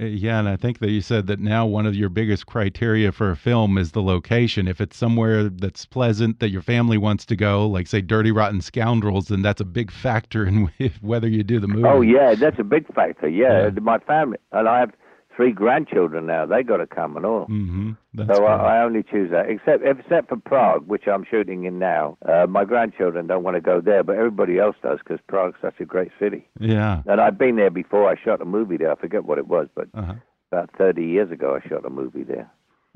Uh, 0.00 0.04
Yeah, 0.04 0.38
and 0.38 0.48
I 0.48 0.56
think 0.56 0.78
that 0.80 0.90
you 0.90 1.00
said 1.00 1.26
that 1.28 1.40
now 1.40 1.64
one 1.66 1.86
of 1.86 1.94
your 1.94 2.08
biggest 2.08 2.46
criteria 2.46 3.12
for 3.12 3.30
a 3.30 3.36
film 3.36 3.78
is 3.78 3.92
the 3.92 4.02
location. 4.02 4.68
If 4.68 4.80
it's 4.80 4.96
somewhere 4.96 5.44
that's 5.48 5.86
pleasant 5.86 6.40
that 6.40 6.50
your 6.50 6.62
family 6.62 6.98
wants 6.98 7.24
to 7.26 7.36
go, 7.36 7.66
like 7.66 7.86
say 7.86 8.00
Dirty 8.00 8.32
Rotten 8.32 8.60
Scoundrels, 8.60 9.28
then 9.28 9.42
that's 9.42 9.60
a 9.60 9.64
big 9.64 9.90
factor 9.90 10.44
in 10.46 10.70
whether 11.00 11.28
you 11.28 11.42
do 11.42 11.60
the 11.60 11.68
movie. 11.68 11.86
Oh 11.88 12.00
yeah, 12.00 12.34
that's 12.34 12.58
a 12.58 12.64
big 12.64 12.92
factor. 12.94 13.28
Yeah, 13.28 13.64
Yeah. 13.64 13.80
my 13.80 13.98
family 13.98 14.38
and 14.52 14.68
I 14.68 14.80
have 14.80 14.92
three 15.36 15.52
grandchildren 15.52 16.26
now. 16.26 16.46
They 16.46 16.62
got 16.62 16.78
to 16.78 16.86
come 16.86 17.16
and 17.16 17.26
all. 17.26 17.44
hmm 17.44 17.92
That's 18.14 18.34
so. 18.36 18.44
I, 18.46 18.78
I 18.78 18.82
only 18.82 19.02
choose 19.02 19.30
that, 19.30 19.48
except 19.50 19.84
except 19.84 20.28
for 20.30 20.36
Prague, 20.36 20.86
which 20.86 21.06
I'm 21.06 21.24
shooting 21.30 21.64
in 21.64 21.78
now. 21.78 22.16
Uh, 22.26 22.46
my 22.48 22.64
grandchildren 22.64 23.26
don't 23.26 23.42
want 23.44 23.56
to 23.56 23.60
go 23.60 23.80
there, 23.80 24.02
but 24.02 24.16
everybody 24.16 24.58
else 24.58 24.76
does 24.82 24.98
because 24.98 25.20
Prague's 25.28 25.58
such 25.60 25.78
a 25.80 25.84
great 25.84 26.10
city. 26.18 26.48
yeah. 26.58 27.02
And 27.06 27.20
I've 27.20 27.38
been 27.38 27.56
there 27.56 27.70
before. 27.70 28.08
I 28.08 28.16
shot 28.22 28.40
a 28.40 28.46
movie 28.46 28.78
there. 28.78 28.90
I 28.90 28.96
forget 28.96 29.24
what 29.24 29.38
it 29.38 29.46
was, 29.46 29.68
but 29.74 29.88
Uh-huh. 29.94 30.14
about 30.50 30.70
30 30.78 31.04
years 31.04 31.30
ago, 31.30 31.58
I 31.62 31.68
shot 31.68 31.84
a 31.84 31.90
movie 31.90 32.22
there. 32.24 32.50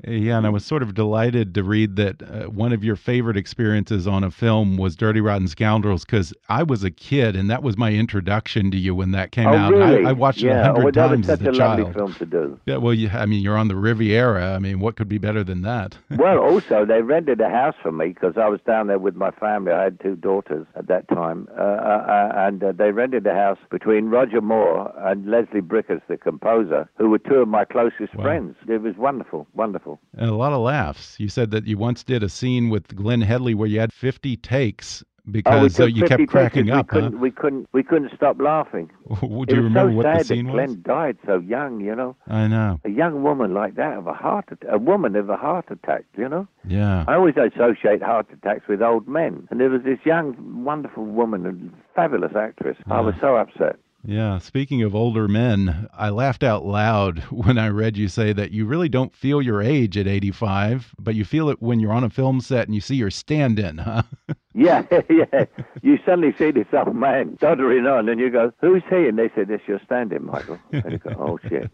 Yeah, 0.07 0.37
and 0.37 0.47
I 0.47 0.49
was 0.49 0.65
sort 0.65 0.81
of 0.83 0.93
delighted 0.95 1.53
to 1.55 1.63
read 1.63 1.95
that 1.97 2.21
uh, 2.23 2.49
one 2.49 2.73
of 2.73 2.83
your 2.83 2.95
favorite 2.95 3.37
experiences 3.37 4.07
on 4.07 4.23
a 4.23 4.31
film 4.31 4.77
was 4.77 4.95
Dirty 4.95 5.21
Rotten 5.21 5.47
Scoundrels 5.47 6.05
because 6.05 6.33
I 6.49 6.63
was 6.63 6.83
a 6.83 6.91
kid 6.91 7.35
and 7.35 7.49
that 7.49 7.61
was 7.61 7.77
my 7.77 7.91
introduction 7.93 8.71
to 8.71 8.77
you 8.77 8.95
when 8.95 9.11
that 9.11 9.31
came 9.31 9.47
oh 9.47 9.53
out. 9.55 9.71
really? 9.71 10.05
I, 10.05 10.09
I 10.09 10.11
watched 10.13 10.43
it 10.43 10.49
a 10.49 10.63
hundred 10.63 10.93
times 10.93 11.27
was 11.27 11.39
as 11.39 11.45
a 11.45 11.49
a 11.49 11.53
child. 11.53 11.79
lovely 11.79 11.93
film 11.93 12.13
to 12.15 12.25
do. 12.25 12.59
Yeah, 12.65 12.77
well, 12.77 12.93
you, 12.93 13.09
I 13.09 13.25
mean, 13.25 13.41
you're 13.43 13.57
on 13.57 13.67
the 13.67 13.75
Riviera. 13.75 14.53
I 14.55 14.59
mean, 14.59 14.79
what 14.79 14.95
could 14.95 15.07
be 15.09 15.17
better 15.17 15.43
than 15.43 15.61
that? 15.63 15.97
well, 16.17 16.39
also 16.39 16.85
they 16.85 17.01
rented 17.01 17.39
a 17.41 17.49
house 17.49 17.75
for 17.81 17.91
me 17.91 18.09
because 18.09 18.33
I 18.37 18.47
was 18.47 18.59
down 18.65 18.87
there 18.87 18.99
with 18.99 19.15
my 19.15 19.31
family. 19.31 19.71
I 19.71 19.83
had 19.83 19.99
two 19.99 20.15
daughters 20.15 20.65
at 20.75 20.87
that 20.87 21.07
time, 21.09 21.47
uh, 21.57 21.61
uh, 21.61 22.31
and 22.35 22.63
uh, 22.63 22.71
they 22.71 22.91
rented 22.91 23.27
a 23.27 23.33
house 23.33 23.59
between 23.69 24.05
Roger 24.05 24.41
Moore 24.41 24.91
and 24.97 25.29
Leslie 25.29 25.61
Bricusse, 25.61 26.01
the 26.07 26.17
composer, 26.17 26.89
who 26.97 27.09
were 27.09 27.19
two 27.19 27.35
of 27.35 27.47
my 27.47 27.65
closest 27.65 28.15
Wow. 28.15 28.23
friends. 28.23 28.55
It 28.67 28.81
was 28.81 28.95
wonderful, 28.97 29.47
wonderful. 29.53 29.90
Michael. 29.91 29.99
And 30.17 30.29
a 30.29 30.35
lot 30.35 30.53
of 30.53 30.61
laughs. 30.61 31.19
You 31.19 31.29
said 31.29 31.51
that 31.51 31.65
you 31.65 31.77
once 31.77 32.03
did 32.03 32.23
a 32.23 32.29
scene 32.29 32.69
with 32.69 32.95
Glenn 32.95 33.21
Headley 33.21 33.53
where 33.53 33.67
you 33.67 33.79
had 33.79 33.93
50 33.93 34.37
takes 34.37 35.03
because 35.29 35.79
oh, 35.79 35.83
uh, 35.83 35.87
you 35.87 36.05
kept 36.05 36.27
cracking 36.27 36.65
we 36.65 36.71
up. 36.71 36.87
Couldn't, 36.87 37.13
huh? 37.13 37.19
We 37.19 37.29
couldn't. 37.29 37.69
We 37.73 37.83
couldn't 37.83 38.11
stop 38.15 38.41
laughing. 38.41 38.89
Do 39.21 39.45
you 39.49 39.61
remember 39.61 39.91
so 39.91 39.95
what 39.95 40.17
the 40.17 40.23
scene 40.23 40.47
that 40.47 40.53
was? 40.53 40.65
Glenn 40.65 40.81
died 40.81 41.17
so 41.25 41.39
young. 41.39 41.79
You 41.79 41.95
know, 41.95 42.15
I 42.27 42.47
know. 42.47 42.79
a 42.83 42.89
young 42.89 43.21
woman 43.21 43.53
like 43.53 43.75
that 43.75 43.97
of 43.97 44.07
a 44.07 44.13
heart, 44.13 44.49
a 44.67 44.79
woman 44.79 45.15
of 45.15 45.29
a 45.29 45.37
heart 45.37 45.65
attack. 45.69 46.05
You 46.17 46.27
know, 46.27 46.47
Yeah. 46.67 47.05
I 47.07 47.15
always 47.15 47.35
associate 47.37 48.01
heart 48.01 48.27
attacks 48.33 48.67
with 48.67 48.81
old 48.81 49.07
men, 49.07 49.47
and 49.51 49.59
there 49.59 49.69
was 49.69 49.83
this 49.83 49.99
young, 50.05 50.63
wonderful 50.63 51.05
woman, 51.05 51.45
a 51.45 51.95
fabulous 51.95 52.35
actress. 52.35 52.77
I 52.89 53.01
was 53.01 53.13
so 53.21 53.35
upset. 53.35 53.77
Yeah, 54.03 54.39
speaking 54.39 54.81
of 54.81 54.95
older 54.95 55.27
men, 55.27 55.87
I 55.93 56.09
laughed 56.09 56.43
out 56.43 56.65
loud 56.65 57.19
when 57.29 57.57
I 57.57 57.67
read 57.67 57.97
you 57.97 58.07
say 58.07 58.33
that 58.33 58.51
you 58.51 58.65
really 58.65 58.89
don't 58.89 59.15
feel 59.15 59.41
your 59.41 59.61
age 59.61 59.97
at 59.97 60.07
85, 60.07 60.95
but 60.97 61.15
you 61.15 61.23
feel 61.23 61.49
it 61.49 61.61
when 61.61 61.79
you're 61.79 61.93
on 61.93 62.03
a 62.03 62.09
film 62.09 62.41
set 62.41 62.67
and 62.67 62.73
you 62.73 62.81
see 62.81 62.95
your 62.95 63.11
stand 63.11 63.59
in, 63.59 63.79
huh? 63.79 64.03
Yeah, 64.53 64.83
yeah. 65.09 65.45
You 65.81 65.97
suddenly 66.05 66.35
see 66.37 66.51
this 66.51 66.67
old 66.73 66.93
man 66.93 67.37
doddering 67.39 67.87
on, 67.87 68.09
and 68.09 68.19
you 68.19 68.29
go, 68.29 68.51
"Who's 68.59 68.83
he?" 68.89 69.07
And 69.07 69.17
they 69.17 69.29
say, 69.29 69.45
"This 69.45 69.61
your 69.65 69.79
stand-in, 69.85 70.25
Michael." 70.25 70.59
And 70.73 70.91
you 70.91 70.97
go, 70.97 71.15
"Oh 71.17 71.39
shit, 71.47 71.71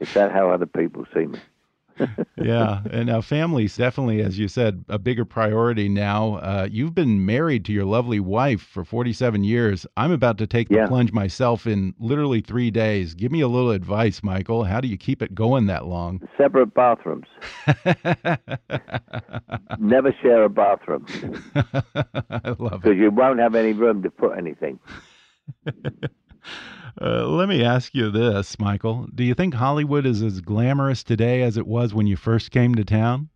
is 0.00 0.12
that 0.12 0.30
how 0.30 0.50
other 0.50 0.66
people 0.66 1.06
see 1.14 1.24
me?" 1.24 1.38
Yeah, 2.36 2.82
and 2.90 3.06
now 3.06 3.20
family's 3.20 3.76
definitely, 3.76 4.20
as 4.22 4.38
you 4.38 4.48
said, 4.48 4.84
a 4.88 4.98
bigger 4.98 5.24
priority 5.24 5.88
now. 5.88 6.36
Uh, 6.36 6.68
you've 6.70 6.94
been 6.94 7.24
married 7.26 7.64
to 7.66 7.72
your 7.72 7.84
lovely 7.84 8.20
wife 8.20 8.62
for 8.62 8.84
47 8.84 9.44
years. 9.44 9.86
I'm 9.96 10.12
about 10.12 10.38
to 10.38 10.46
take 10.46 10.68
the 10.68 10.76
Yeah. 10.76 10.86
plunge 10.86 11.12
myself 11.12 11.66
in 11.66 11.94
literally 11.98 12.40
three 12.40 12.70
days. 12.70 13.14
Give 13.14 13.30
me 13.32 13.40
a 13.40 13.48
little 13.48 13.70
advice, 13.70 14.22
Michael. 14.22 14.64
How 14.64 14.80
do 14.80 14.88
you 14.88 14.96
keep 14.96 15.22
it 15.22 15.34
going 15.34 15.66
that 15.66 15.86
long? 15.86 16.20
Separate 16.38 16.72
bathrooms. 16.74 17.26
Never 19.78 20.14
share 20.22 20.44
a 20.44 20.48
bathroom 20.48 21.06
I 21.54 22.54
love 22.58 22.74
it. 22.74 22.82
because 22.82 22.96
you 22.98 23.10
won't 23.10 23.38
have 23.40 23.54
any 23.54 23.72
room 23.72 24.02
to 24.02 24.10
put 24.10 24.36
anything. 24.38 24.78
Uh, 27.00 27.24
let 27.24 27.48
me 27.48 27.64
ask 27.64 27.94
you 27.94 28.10
this, 28.10 28.58
Michael. 28.58 29.06
Do 29.14 29.22
you 29.22 29.32
think 29.32 29.54
Hollywood 29.54 30.04
is 30.04 30.22
as 30.22 30.40
glamorous 30.40 31.04
today 31.04 31.42
as 31.42 31.56
it 31.56 31.66
was 31.66 31.94
when 31.94 32.08
you 32.08 32.16
first 32.16 32.50
came 32.50 32.74
to 32.74 32.84
town? 32.84 33.28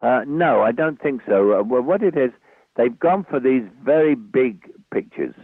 Uh, 0.00 0.20
no, 0.26 0.62
I 0.62 0.72
don't 0.72 1.00
think 1.02 1.22
so. 1.26 1.58
Uh, 1.58 1.62
well, 1.64 1.82
what 1.82 2.02
it 2.02 2.16
is, 2.16 2.30
they've 2.76 2.98
gone 2.98 3.26
for 3.28 3.40
these 3.40 3.62
very 3.82 4.14
big 4.14 4.70
pictures. 4.92 5.34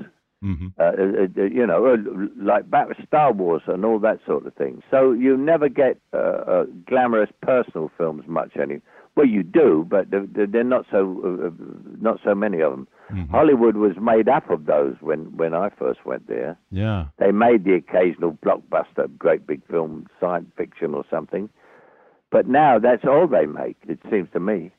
hmm 0.41 0.69
uh, 0.79 0.85
uh, 0.85 1.27
uh, 1.37 1.43
you 1.43 1.67
know, 1.67 1.97
like 2.37 2.65
Star 3.07 3.33
Wars 3.33 3.63
and 3.67 3.85
all 3.85 3.99
that 3.99 4.21
sort 4.27 4.47
of 4.47 4.55
thing. 4.55 4.83
So 4.91 5.13
you 5.13 5.37
never 5.37 5.69
get 5.69 5.99
uh, 6.15 6.17
uh, 6.17 6.65
glamorous 6.87 7.31
personal 7.43 7.91
films 7.99 8.25
much 8.27 8.53
any. 8.57 8.81
Well, 9.17 9.27
you 9.27 9.43
do, 9.43 9.87
but 9.89 10.11
they're, 10.11 10.27
they're- 10.47 10.65
not 10.65 10.87
so 10.91 11.21
uh, 11.25 11.47
uh, 11.49 11.51
not 12.01 12.21
so 12.25 12.35
many 12.35 12.61
of 12.63 12.71
them. 12.71 12.89
Mm-hmm. 13.13 13.33
Hollywood 13.33 13.77
was 13.77 13.97
made 14.01 14.29
up 14.29 14.49
of 14.51 14.67
those 14.67 14.95
when 15.01 15.37
when 15.37 15.53
I 15.53 15.69
first 15.71 16.07
went 16.07 16.29
there. 16.29 16.57
Yeah. 16.71 17.07
They 17.19 17.33
made 17.33 17.65
the 17.65 17.75
occasional 17.75 18.39
blockbuster, 18.45 19.09
great 19.19 19.47
big 19.47 19.67
film, 19.67 20.07
science 20.21 20.49
fiction 20.57 20.95
or 20.95 21.05
something. 21.11 21.51
But 22.31 22.47
now 22.47 22.79
that's 22.79 23.05
all 23.05 23.27
they 23.27 23.47
make. 23.47 23.77
It 23.89 23.99
seems 24.11 24.29
to 24.33 24.41
me. 24.41 24.71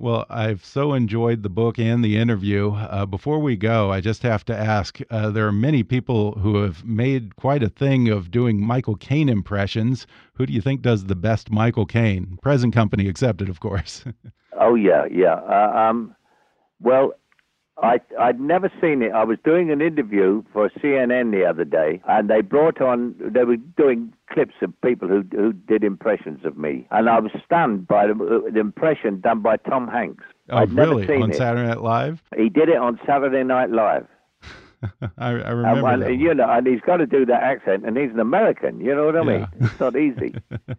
Well, 0.00 0.26
I've 0.30 0.64
so 0.64 0.92
enjoyed 0.92 1.42
the 1.42 1.48
book 1.48 1.76
and 1.76 2.04
the 2.04 2.18
interview. 2.18 2.70
Uh, 2.70 3.04
before 3.04 3.40
we 3.40 3.56
go, 3.56 3.90
I 3.90 4.00
just 4.00 4.22
have 4.22 4.44
to 4.44 4.56
ask 4.56 5.00
uh, 5.10 5.30
there 5.30 5.44
are 5.48 5.52
many 5.52 5.82
people 5.82 6.38
who 6.38 6.62
have 6.62 6.84
made 6.84 7.34
quite 7.34 7.64
a 7.64 7.68
thing 7.68 8.08
of 8.08 8.30
doing 8.30 8.64
Michael 8.64 8.94
Caine 8.94 9.28
impressions. 9.28 10.06
Who 10.34 10.46
do 10.46 10.52
you 10.52 10.60
think 10.60 10.82
does 10.82 11.06
the 11.06 11.16
best 11.16 11.50
Michael 11.50 11.84
Caine? 11.84 12.38
Present 12.40 12.72
company 12.72 13.08
accepted, 13.08 13.48
of 13.48 13.60
course. 13.60 14.04
Oh 14.60 14.74
yeah, 14.74 15.04
yeah. 15.08 15.34
Uh, 15.34 15.72
um, 15.76 16.16
well, 16.80 17.12
I 17.82 18.00
I'd 18.18 18.40
never 18.40 18.70
seen 18.80 19.02
it. 19.02 19.12
I 19.12 19.24
was 19.24 19.38
doing 19.44 19.70
an 19.70 19.80
interview 19.80 20.42
for 20.52 20.68
CNN 20.70 21.30
the 21.30 21.44
other 21.44 21.64
day, 21.64 22.00
and 22.08 22.28
they 22.28 22.40
brought 22.40 22.80
on. 22.80 23.14
They 23.20 23.44
were 23.44 23.56
doing 23.56 24.12
clips 24.30 24.54
of 24.62 24.78
people 24.82 25.08
who 25.08 25.24
who 25.30 25.52
did 25.52 25.84
impressions 25.84 26.44
of 26.44 26.56
me, 26.56 26.86
and 26.90 27.08
I 27.08 27.20
was 27.20 27.32
stunned 27.44 27.86
by 27.86 28.08
the, 28.08 28.50
the 28.52 28.60
impression 28.60 29.20
done 29.20 29.42
by 29.42 29.58
Tom 29.58 29.88
Hanks. 29.88 30.24
oh, 30.50 30.58
I'd 30.58 30.72
never 30.72 30.90
really? 30.90 31.06
seen 31.06 31.22
On 31.22 31.30
it. 31.30 31.36
Saturday 31.36 31.68
Night 31.68 31.82
Live? 31.82 32.22
He 32.36 32.48
did 32.48 32.68
it 32.68 32.76
on 32.76 32.98
Saturday 33.06 33.44
Night 33.44 33.70
Live. 33.70 34.06
I, 35.18 35.30
I 35.30 35.30
remember. 35.50 35.88
and, 35.88 36.02
that 36.02 36.16
you 36.16 36.34
know, 36.34 36.48
and 36.48 36.66
he's 36.66 36.80
got 36.80 36.98
to 36.98 37.06
do 37.06 37.26
that 37.26 37.42
accent, 37.42 37.84
and 37.84 37.96
he's 37.96 38.10
an 38.10 38.20
American. 38.20 38.80
You 38.80 38.94
know 38.94 39.06
what 39.06 39.16
I 39.16 39.22
mean? 39.22 39.40
Yeah. 39.40 39.66
It's 39.66 39.80
not 39.80 39.96
easy. 39.96 40.34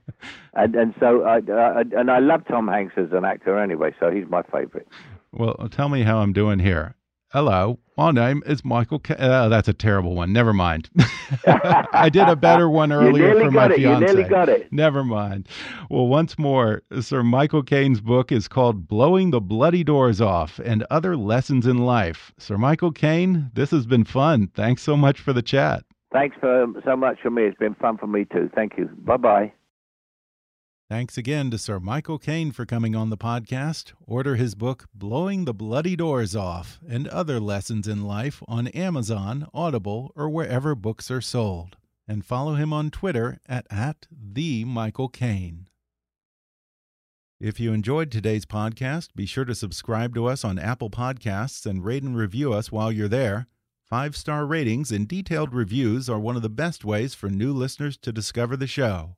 and 0.53 0.75
and 0.75 0.93
so 0.99 1.23
I, 1.23 1.39
I 1.51 1.81
and 1.97 2.11
I 2.11 2.19
love 2.19 2.45
Tom 2.47 2.67
Hanks 2.67 2.93
as 2.97 3.11
an 3.11 3.25
actor 3.25 3.57
anyway, 3.57 3.93
so 3.99 4.11
he's 4.11 4.25
my 4.29 4.43
favorite. 4.43 4.87
Well, 5.31 5.55
tell 5.71 5.89
me 5.89 6.03
how 6.03 6.19
I'm 6.19 6.33
doing 6.33 6.59
here. 6.59 6.95
Hello, 7.31 7.77
my 7.95 8.09
name 8.09 8.41
is 8.47 8.65
Michael. 8.65 8.97
Ca 8.97 9.15
oh, 9.19 9.49
that's 9.49 9.67
a 9.67 9.73
terrible 9.73 10.15
one. 10.15 10.33
Never 10.33 10.51
mind. 10.51 10.89
I 11.45 12.09
did 12.11 12.27
a 12.27 12.35
better 12.35 12.67
one 12.71 12.91
earlier 12.91 13.39
for 13.39 13.51
my 13.51 13.65
it. 13.65 13.79
You 13.79 13.89
fiance. 13.89 14.05
nearly 14.05 14.23
got 14.27 14.49
it. 14.49 14.73
Never 14.73 15.03
mind. 15.03 15.47
Well, 15.91 16.07
once 16.07 16.39
more, 16.39 16.81
Sir 17.01 17.21
Michael 17.21 17.61
Caine's 17.61 18.01
book 18.01 18.31
is 18.31 18.47
called 18.47 18.87
Blowing 18.87 19.29
the 19.29 19.39
Bloody 19.39 19.83
Doors 19.83 20.21
Off 20.21 20.59
and 20.65 20.83
Other 20.89 21.15
Lessons 21.15 21.67
in 21.67 21.77
Life. 21.77 22.31
Sir 22.39 22.57
Michael 22.57 22.91
Caine, 22.91 23.51
this 23.53 23.69
has 23.69 23.85
been 23.85 24.05
fun. 24.05 24.47
Thanks 24.55 24.81
so 24.81 24.97
much 24.97 25.19
for 25.19 25.31
the 25.31 25.43
chat. 25.43 25.83
Thanks 26.11 26.35
for 26.39 26.65
so 26.83 26.95
much 26.95 27.19
for 27.21 27.29
me. 27.29 27.43
It's 27.43 27.59
been 27.59 27.75
fun 27.75 27.97
for 27.97 28.07
me 28.07 28.25
too. 28.25 28.49
Thank 28.55 28.79
you. 28.79 28.89
Bye 29.05 29.17
bye. 29.17 29.53
Thanks 30.89 31.19
again 31.19 31.51
to 31.51 31.59
Sir 31.59 31.79
Michael 31.79 32.17
Caine 32.17 32.51
for 32.51 32.65
coming 32.65 32.95
on 32.95 33.11
the 33.11 33.17
podcast. 33.17 33.93
Order 34.07 34.37
his 34.37 34.55
book, 34.55 34.87
Blowing 34.91 35.45
the 35.45 35.53
Bloody 35.53 35.95
Doors 35.95 36.35
Off 36.35 36.79
and 36.89 37.07
Other 37.09 37.39
Lessons 37.39 37.87
in 37.87 38.05
Life 38.05 38.41
on 38.47 38.69
Amazon, 38.69 39.47
Audible, 39.53 40.11
or 40.15 40.31
wherever 40.31 40.73
books 40.73 41.11
are 41.11 41.21
sold. 41.21 41.77
And 42.07 42.25
follow 42.25 42.55
him 42.55 42.73
on 42.73 42.89
Twitter 42.89 43.39
at, 43.47 43.67
at 43.69 44.07
the 44.11 44.65
Michael. 44.65 45.13
If 47.39 47.59
you 47.59 47.71
enjoyed 47.71 48.09
today's 48.09 48.47
podcast, 48.47 49.09
be 49.15 49.27
sure 49.27 49.45
to 49.45 49.53
subscribe 49.53 50.15
to 50.15 50.25
us 50.25 50.43
on 50.43 50.57
Apple 50.57 50.89
Podcasts 50.89 51.67
and 51.67 51.85
rate 51.85 52.01
and 52.01 52.17
review 52.17 52.51
us 52.51 52.71
while 52.71 52.91
you're 52.91 53.07
there. 53.07 53.45
Five 53.85 54.17
star 54.17 54.43
ratings 54.43 54.91
and 54.91 55.07
detailed 55.07 55.53
reviews 55.53 56.09
are 56.09 56.19
one 56.19 56.35
of 56.35 56.41
the 56.41 56.49
best 56.49 56.83
ways 56.83 57.13
for 57.13 57.29
new 57.29 57.53
listeners 57.53 57.95
to 57.97 58.11
discover 58.11 58.57
the 58.57 58.65
show. 58.65 59.17